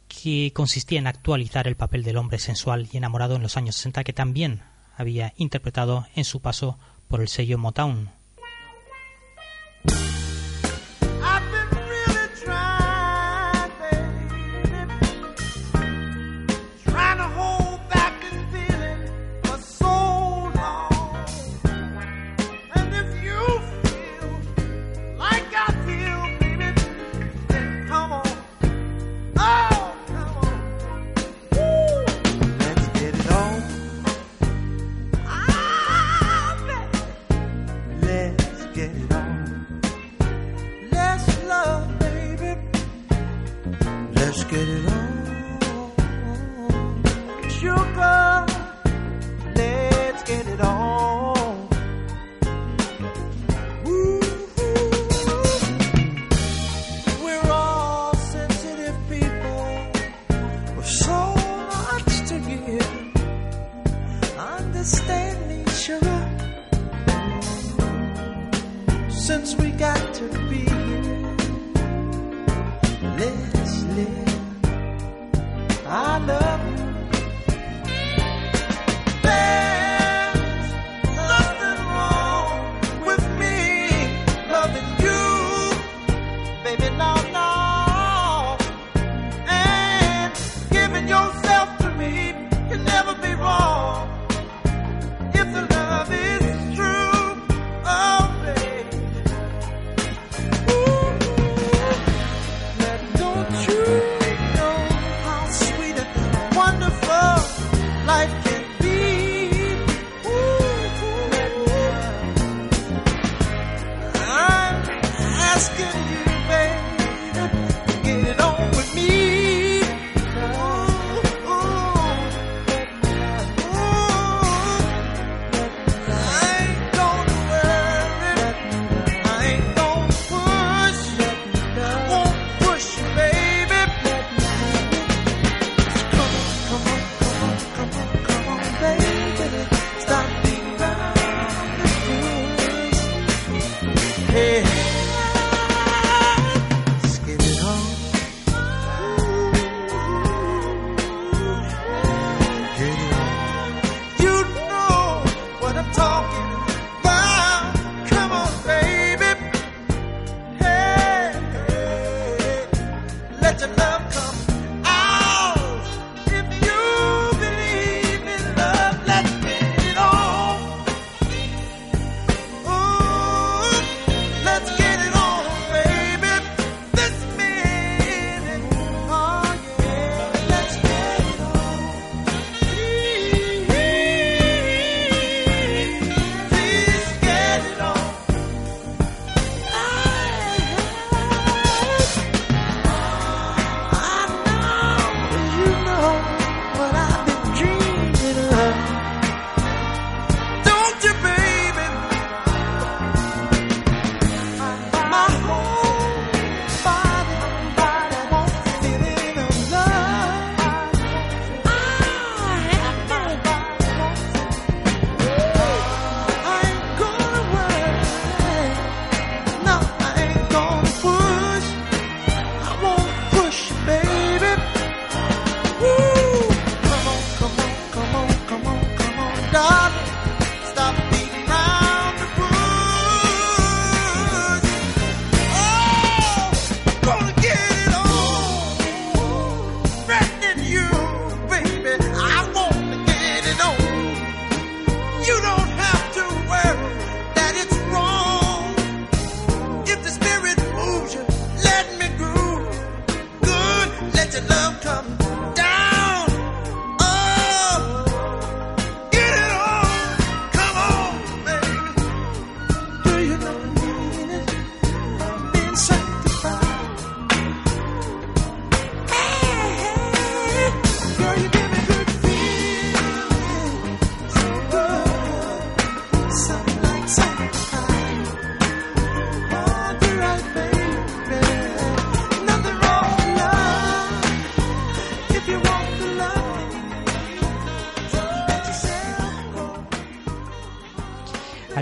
[0.08, 4.04] que consistía en actualizar el papel del hombre sensual y enamorado en los años 60
[4.04, 4.62] que también
[4.96, 6.78] había interpretado en su paso
[7.08, 8.19] por el sello Motown.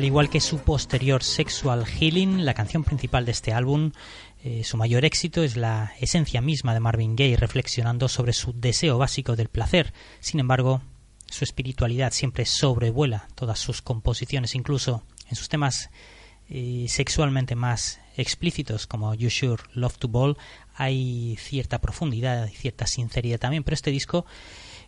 [0.09, 3.93] Igual que su posterior Sexual Healing, la canción principal de este álbum,
[4.43, 8.97] eh, su mayor éxito es la esencia misma de Marvin Gaye reflexionando sobre su deseo
[8.97, 9.93] básico del placer.
[10.21, 10.81] Sin embargo,
[11.27, 15.91] su espiritualidad siempre sobrevuela todas sus composiciones, incluso en sus temas
[16.49, 20.39] eh, sexualmente más explícitos como You Sure Love to Ball
[20.75, 24.25] hay cierta profundidad y cierta sinceridad también, pero este disco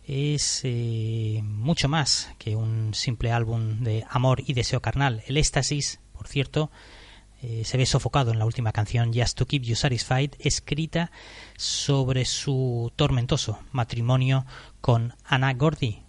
[0.05, 5.23] es eh, mucho más que un simple álbum de amor y deseo carnal.
[5.27, 6.71] El éxtasis, por cierto,
[7.41, 11.11] eh, se ve sofocado en la última canción Just to Keep You Satisfied, escrita
[11.57, 14.45] sobre su tormentoso matrimonio
[14.79, 16.03] con Anna Gordy.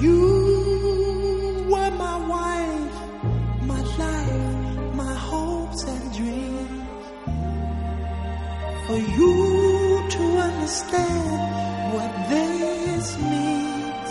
[0.00, 0.37] You
[9.00, 14.08] you to understand what this means,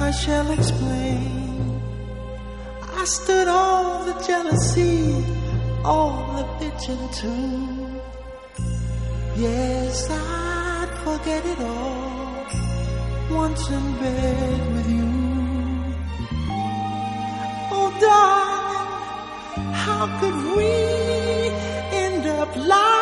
[0.00, 1.80] I shall explain.
[2.82, 5.24] I stood all the jealousy,
[5.84, 7.86] all the bitching too.
[9.36, 12.46] Yes, I'd forget it all
[13.30, 15.12] once in bed with you.
[17.78, 20.72] Oh, darling, how could we
[22.04, 22.95] end up like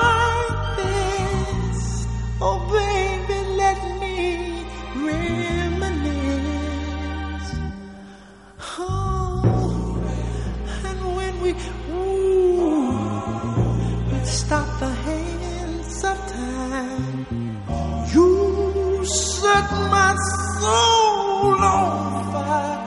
[20.64, 22.78] soul on fire.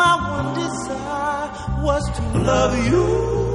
[0.00, 1.48] My one desire
[1.84, 3.47] was to love you.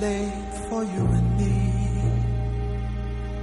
[0.00, 1.68] Late for you and me.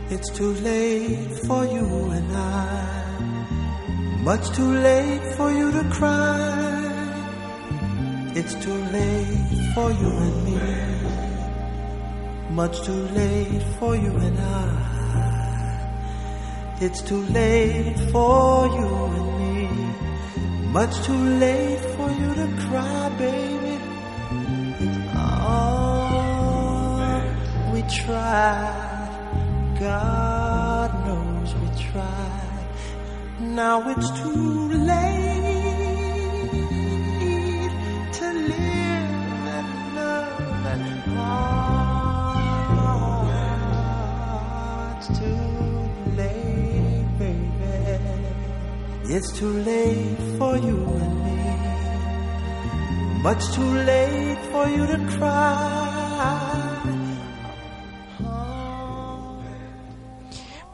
[0.09, 3.05] It's too late for you and I.
[4.23, 6.85] Much too late for you to cry.
[8.35, 10.59] It's too late for you and me.
[12.49, 14.85] Much too late for you and I.
[16.81, 19.67] It's too late for you and me.
[20.71, 21.74] Much too late
[29.79, 32.67] God knows we tried.
[33.39, 35.15] Now it's too late
[38.17, 40.85] to live and love and
[41.17, 41.87] hearts
[45.19, 45.45] too
[46.15, 47.97] late, baby.
[49.15, 51.41] It's too late for you and me.
[53.23, 55.84] Much too late for you to cry.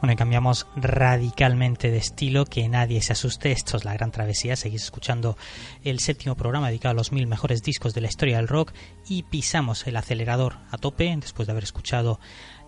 [0.02, 4.56] Bueno, y cambiamos radicalmente de estilo, que nadie se asuste, esto es la gran travesía,
[4.56, 5.38] seguís escuchando
[5.84, 8.72] el séptimo programa dedicado a los mil mejores discos de la historia del rock
[9.08, 12.18] y pisamos el acelerador a tope después de haber escuchado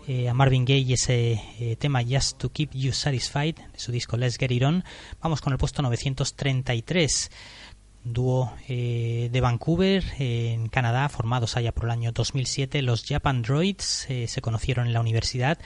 [0.07, 4.17] eh, a Marvin Gaye ese eh, tema Just to Keep You Satisfied de su disco
[4.17, 4.85] Let's Get It On.
[5.21, 7.33] Vamos con el puesto 933
[8.05, 12.81] dúo eh, de Vancouver, en Canadá, formados allá por el año 2007.
[12.83, 15.59] Los Japan Droids se conocieron en la universidad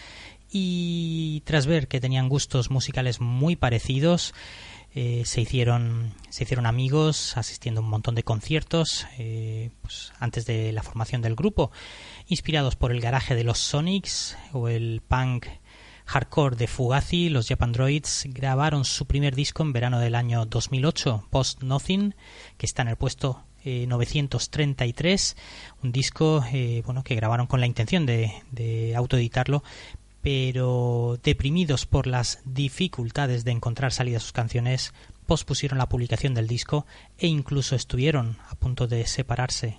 [0.51, 4.35] y tras ver que tenían gustos musicales muy parecidos,
[4.95, 10.47] eh, se hicieron se hicieron amigos asistiendo a un montón de conciertos eh, pues, antes
[10.47, 11.71] de la formación del grupo
[12.27, 15.47] inspirados por el garaje de los Sonics o el punk
[16.07, 21.27] hardcore de Fugazi los Japan Droids grabaron su primer disco en verano del año 2008
[21.29, 22.15] Post Nothing
[22.57, 25.37] que está en el puesto eh, 933
[25.83, 29.63] un disco eh, bueno que grabaron con la intención de, de autoeditarlo
[30.29, 34.93] pero deprimidos por las dificultades de encontrar salida a sus canciones,
[35.25, 36.85] pospusieron la publicación del disco
[37.17, 39.79] e incluso estuvieron a punto de separarse.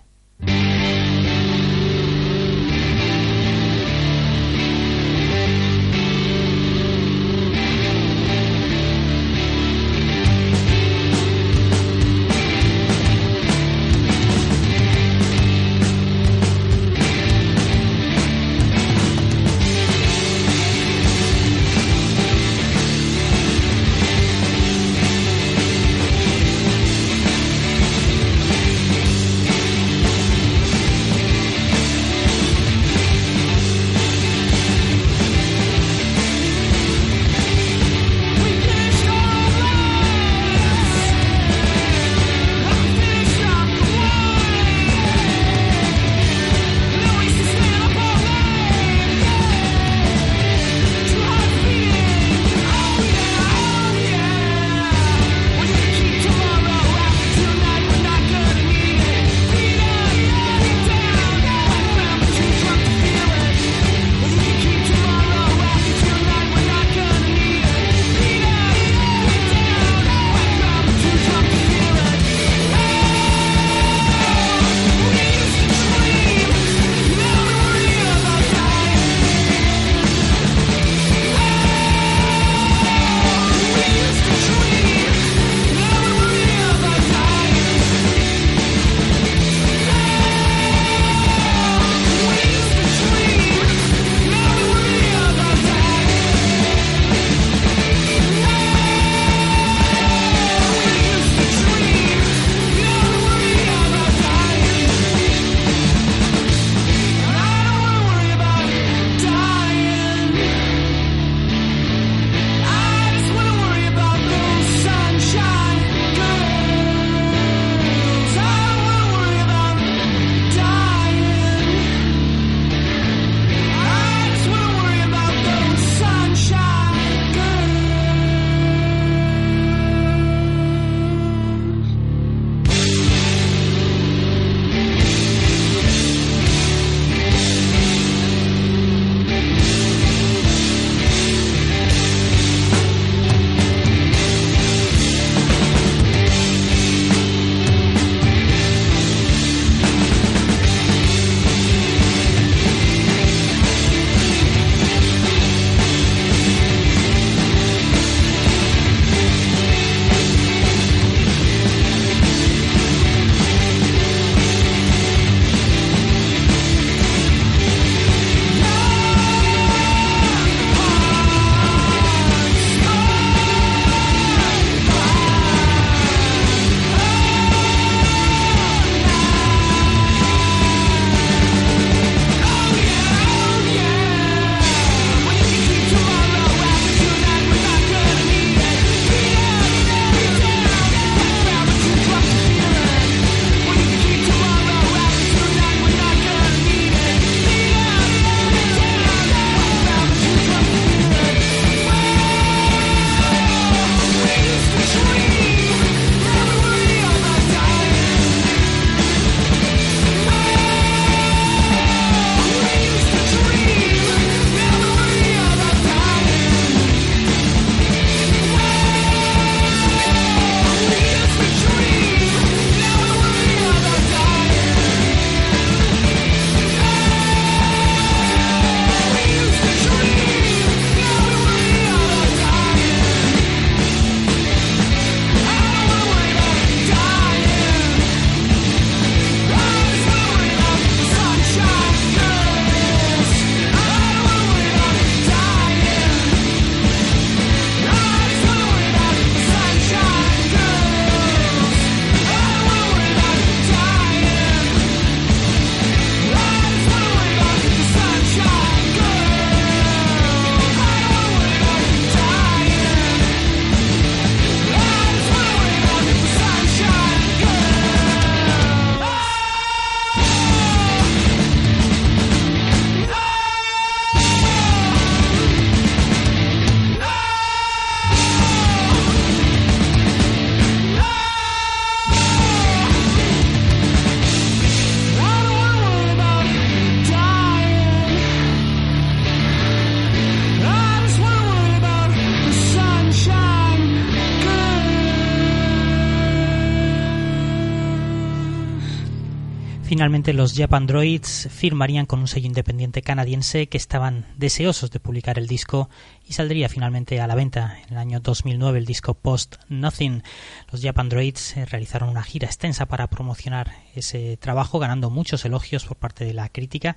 [300.10, 305.38] Finalmente, los Japan Droids firmarían con un sello independiente canadiense que estaban deseosos de publicar
[305.38, 305.88] el disco
[306.26, 310.24] y saldría finalmente a la venta en el año 2009 el disco Post Nothing.
[310.72, 315.86] Los Japan Droids eh, realizaron una gira extensa para promocionar ese trabajo, ganando muchos elogios
[315.86, 316.96] por parte de la crítica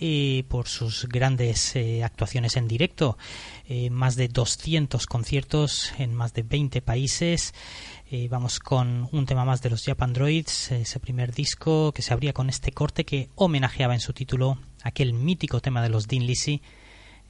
[0.00, 3.18] y por sus grandes eh, actuaciones en directo.
[3.68, 7.54] Eh, más de 200 conciertos en más de 20 países.
[8.10, 12.12] Eh, vamos con un tema más de los Japan Droids, ese primer disco que se
[12.12, 16.26] abría con este corte que homenajeaba en su título aquel mítico tema de los Dean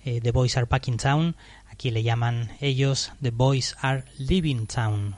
[0.04, 1.36] eh, The Boys Are Back in Town.
[1.70, 5.16] Aquí le llaman ellos The Boys Are Living Town.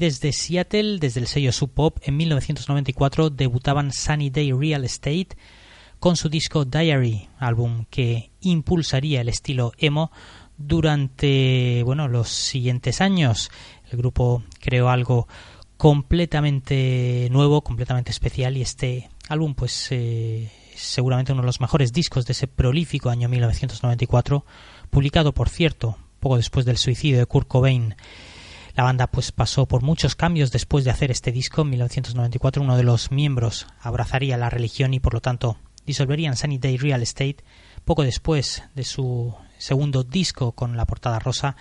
[0.00, 5.28] Desde Seattle, desde el sello Sub Pop, en 1994 debutaban Sunny Day Real Estate
[5.98, 10.10] con su disco Diary, álbum que impulsaría el estilo emo
[10.56, 13.50] durante bueno, los siguientes años.
[13.90, 15.28] El grupo creó algo
[15.76, 22.24] completamente nuevo, completamente especial y este álbum pues eh, seguramente uno de los mejores discos
[22.24, 24.46] de ese prolífico año 1994,
[24.88, 27.96] publicado por cierto poco después del suicidio de Kurt Cobain.
[28.80, 32.62] La banda pues pasó por muchos cambios después de hacer este disco en 1994.
[32.62, 37.02] Uno de los miembros abrazaría la religión y por lo tanto disolverían Sunny Day Real
[37.02, 37.44] Estate
[37.84, 41.56] poco después de su segundo disco con la portada rosa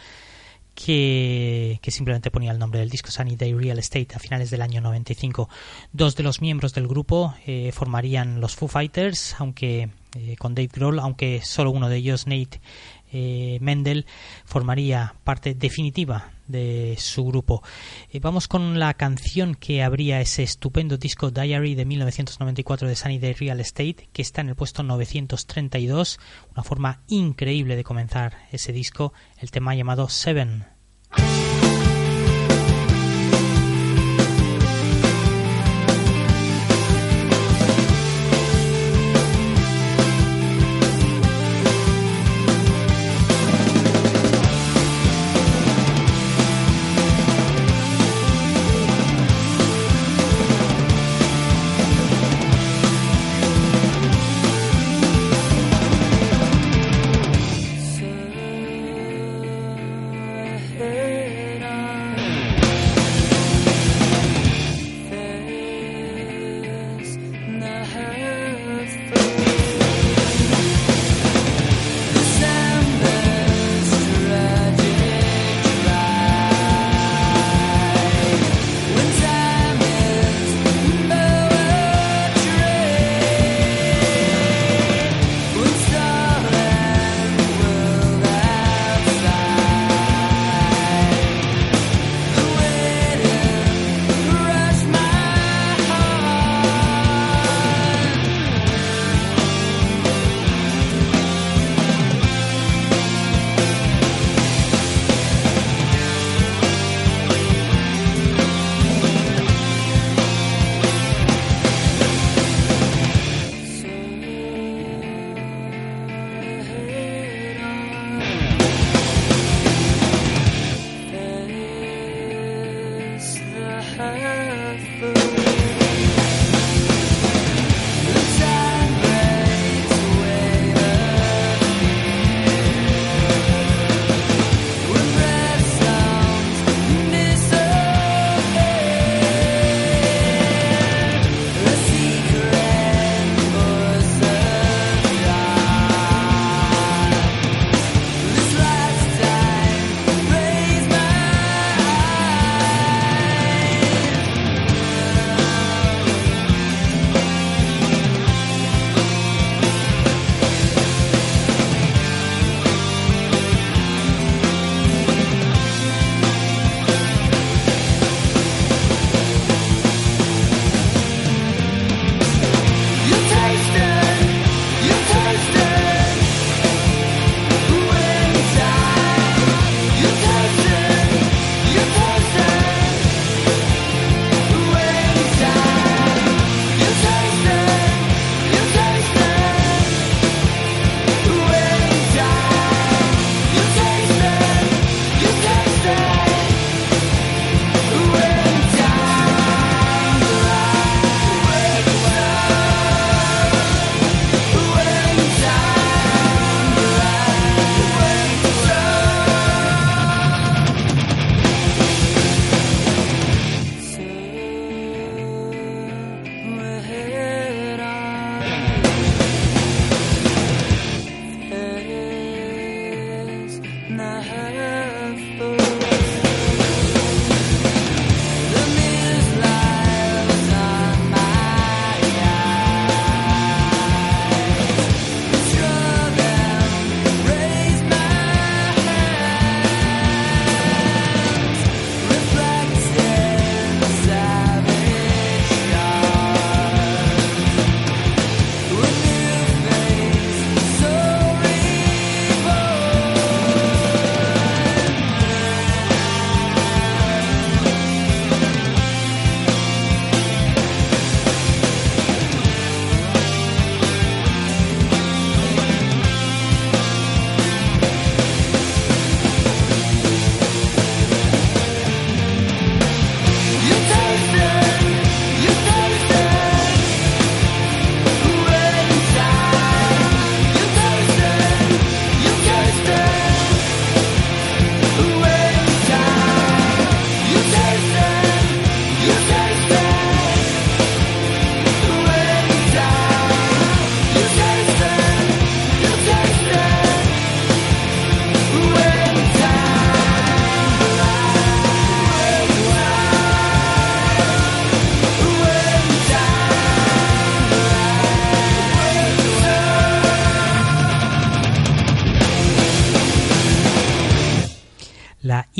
[0.73, 4.61] que, que, simplemente ponía el nombre del disco Sunny Day Real Estate a finales del
[4.61, 5.49] año 95.
[5.91, 10.69] Dos de los miembros del grupo eh, formarían los Foo Fighters, aunque eh, con Dave
[10.73, 12.61] Grohl, aunque solo uno de ellos, Nate
[13.11, 14.05] eh, Mendel,
[14.45, 17.63] formaría parte definitiva de su grupo.
[18.11, 23.19] Eh, vamos con la canción que abría ese estupendo disco Diary de 1994 de Sunny
[23.19, 26.19] Day Real Estate, que está en el puesto 932,
[26.51, 30.65] una forma increíble de comenzar ese disco, el tema llamado Seven.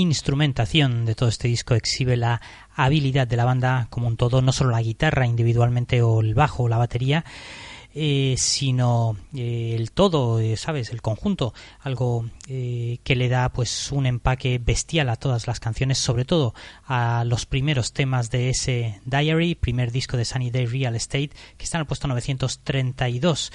[0.10, 2.42] Instrumentación de todo este disco exhibe la
[2.76, 6.64] habilidad de la banda como un todo, no solo la guitarra individualmente o el bajo
[6.64, 7.24] o la batería,
[7.96, 10.92] eh, sino eh, el todo, eh, ¿sabes?
[10.92, 15.98] El conjunto, algo eh, que le da pues un empaque bestial a todas las canciones,
[15.98, 16.54] sobre todo
[16.86, 21.64] a los primeros temas de ese Diary, primer disco de Sunny Day Real Estate, que
[21.64, 23.52] está en el puesto 932.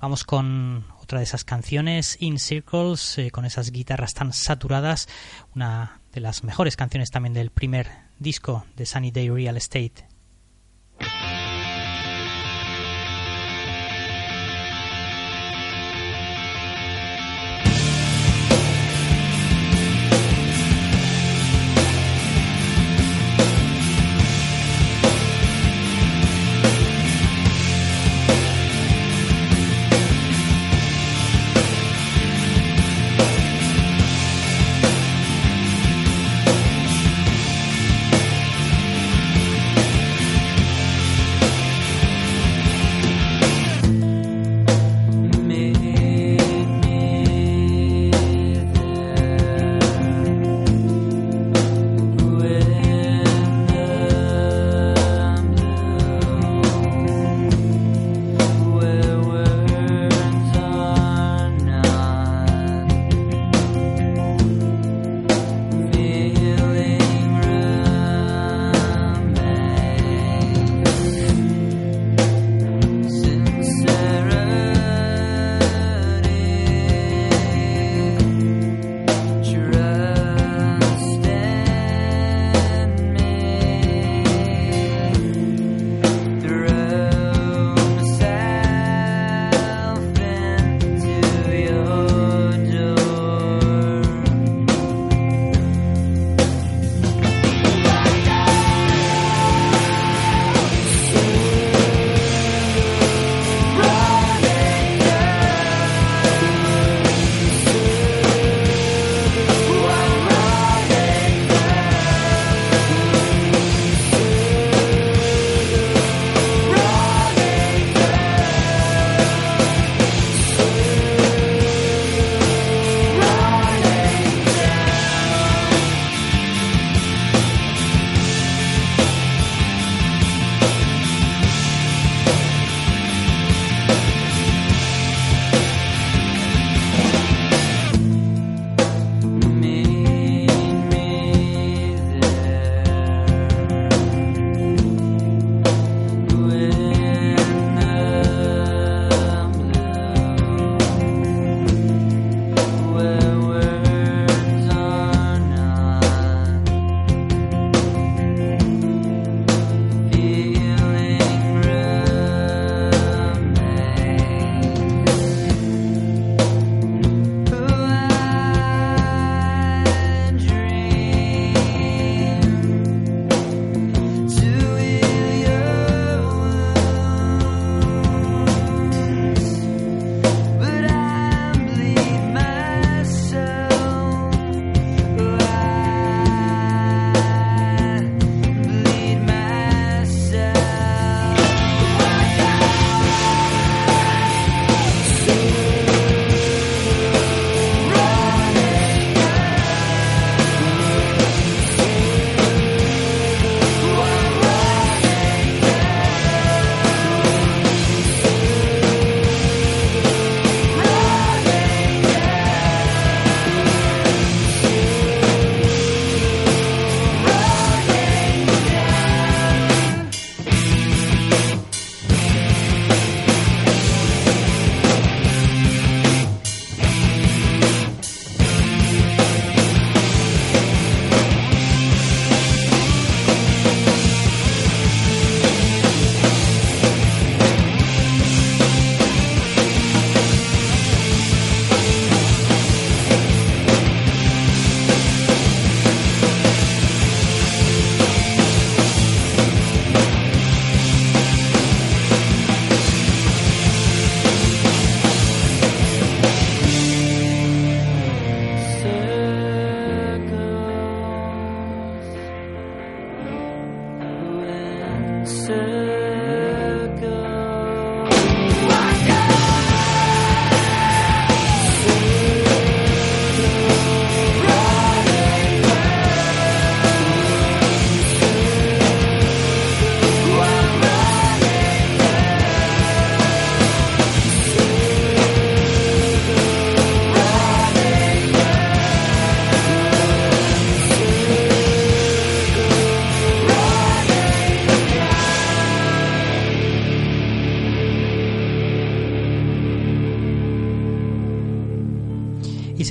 [0.00, 0.86] Vamos con
[1.18, 5.08] de esas canciones, In Circles, eh, con esas guitarras tan saturadas,
[5.54, 7.88] una de las mejores canciones también del primer
[8.18, 10.06] disco de Sunny Day Real Estate.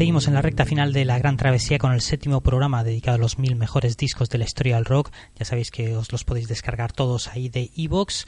[0.04, 3.20] Seguimos en la recta final de la Gran Travesía con el séptimo programa dedicado a
[3.20, 5.14] los mil mejores discos de la historia del rock.
[5.40, 8.26] Ya sabéis que os los podéis descargar todos ahí de iVoox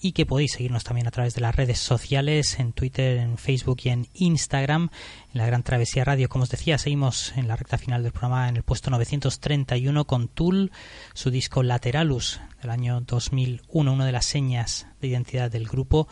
[0.00, 3.80] y que podéis seguirnos también a través de las redes sociales, en Twitter, en Facebook
[3.84, 4.88] y en Instagram.
[5.34, 8.48] En la Gran Travesía Radio, como os decía, seguimos en la recta final del programa
[8.48, 10.72] en el puesto 931 con Tool,
[11.12, 16.08] su disco Lateralus del año 2001, una de las señas de identidad del grupo,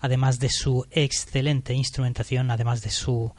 [0.00, 3.32] además de su excelente instrumentación, además de su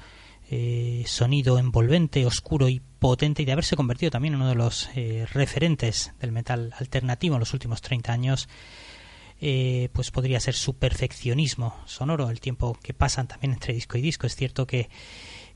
[0.52, 4.90] eh, sonido envolvente, oscuro y potente y de haberse convertido también en uno de los
[4.96, 8.50] eh, referentes del metal alternativo en los últimos 30 años,
[9.40, 14.02] eh, pues podría ser su perfeccionismo sonoro, el tiempo que pasan también entre disco y
[14.02, 14.26] disco.
[14.26, 14.90] Es cierto que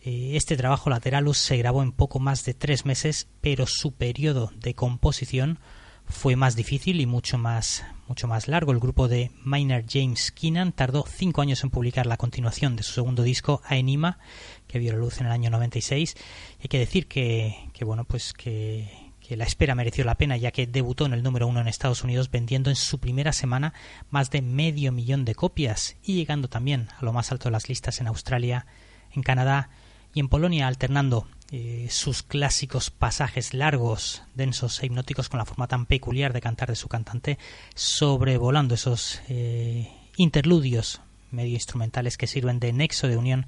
[0.06, 4.76] este trabajo Lateralus se grabó en poco más de tres meses, pero su periodo de
[4.76, 5.60] composición
[6.08, 8.72] fue más difícil y mucho más, mucho más largo.
[8.72, 12.94] El grupo de Miner James Keenan tardó cinco años en publicar la continuación de su
[12.94, 14.20] segundo disco, Aenima,
[14.68, 16.16] que vio la luz en el año 96.
[16.62, 18.90] Hay que decir que, que bueno, pues que,
[19.24, 22.04] que la espera mereció la pena ya que debutó en el número uno en Estados
[22.04, 23.74] Unidos vendiendo en su primera semana
[24.10, 27.70] más de medio millón de copias y llegando también a lo más alto de las
[27.70, 28.68] listas en Australia,
[29.12, 29.70] en Canadá
[30.14, 35.68] y en Polonia alternando eh, sus clásicos pasajes largos, densos e hipnóticos con la forma
[35.68, 37.38] tan peculiar de cantar de su cantante,
[37.76, 43.46] sobrevolando esos eh, interludios medio instrumentales que sirven de nexo de unión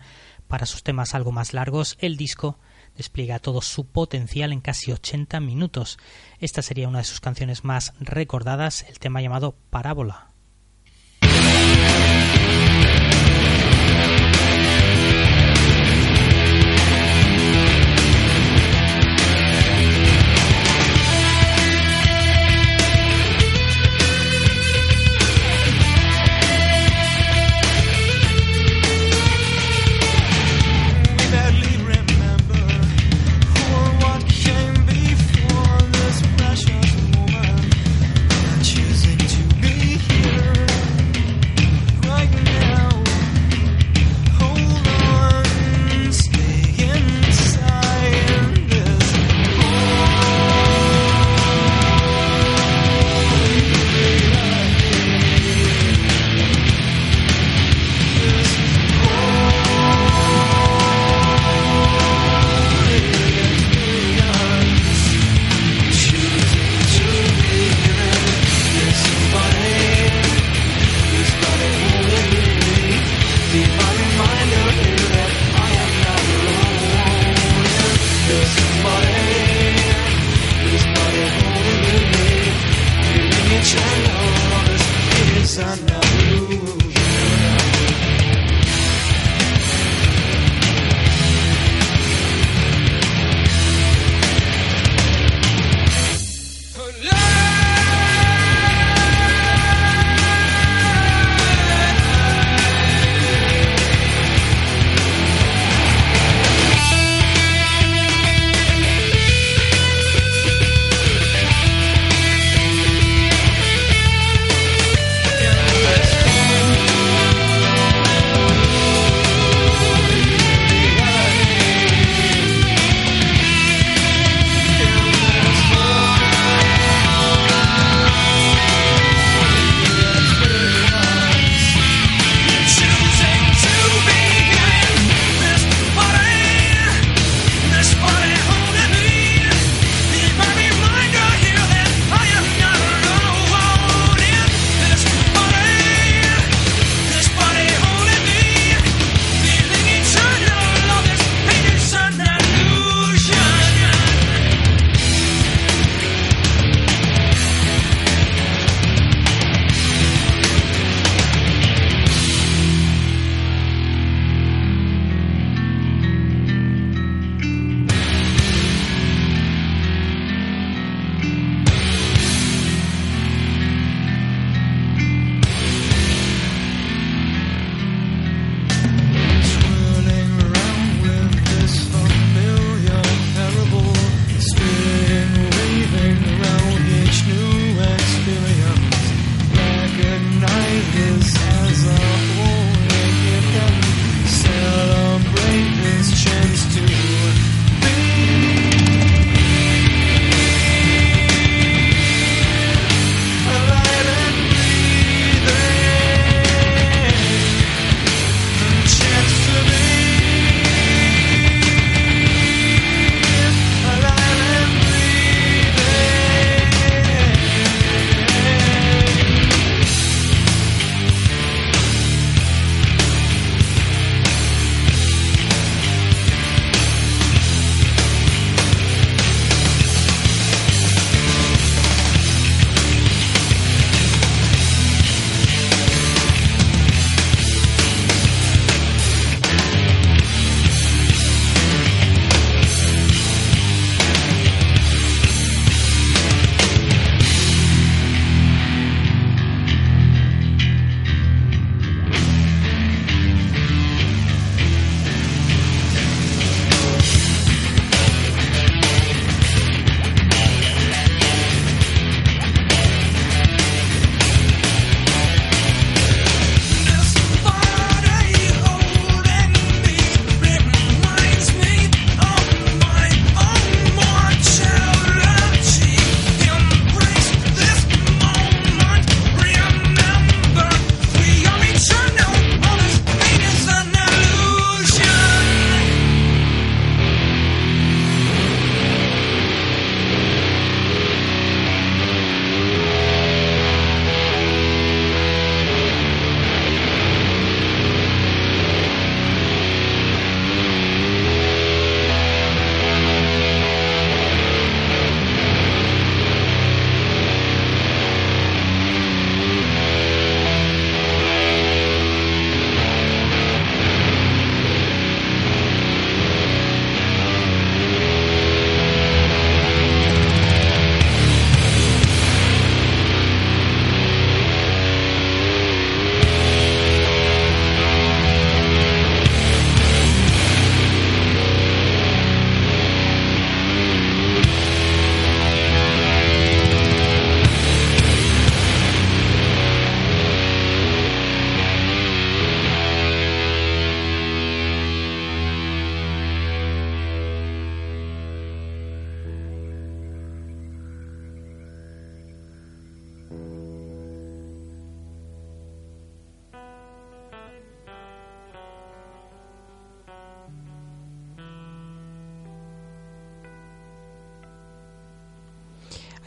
[0.47, 2.59] para sus temas algo más largos, el disco
[2.95, 5.97] despliega todo su potencial en casi 80 minutos.
[6.37, 10.29] Esta sería una de sus canciones más recordadas, el tema llamado Parábola.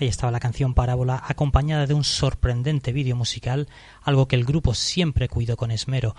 [0.00, 3.68] Ahí estaba la canción Parábola acompañada de un sorprendente vídeo musical,
[4.02, 6.14] algo que el grupo siempre cuidó con esmero.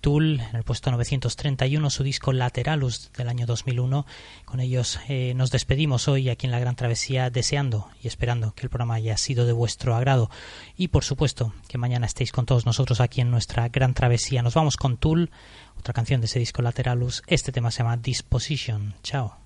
[0.00, 4.06] Tool en el puesto 931, su disco Lateralus del año 2001.
[4.44, 8.62] Con ellos eh, nos despedimos hoy aquí en la Gran Travesía, deseando y esperando que
[8.62, 10.30] el programa haya sido de vuestro agrado.
[10.76, 14.42] Y por supuesto que mañana estéis con todos nosotros aquí en nuestra Gran Travesía.
[14.42, 15.30] Nos vamos con Tool,
[15.76, 17.22] otra canción de ese disco Lateralus.
[17.26, 18.94] Este tema se llama Disposition.
[19.02, 19.36] Chao.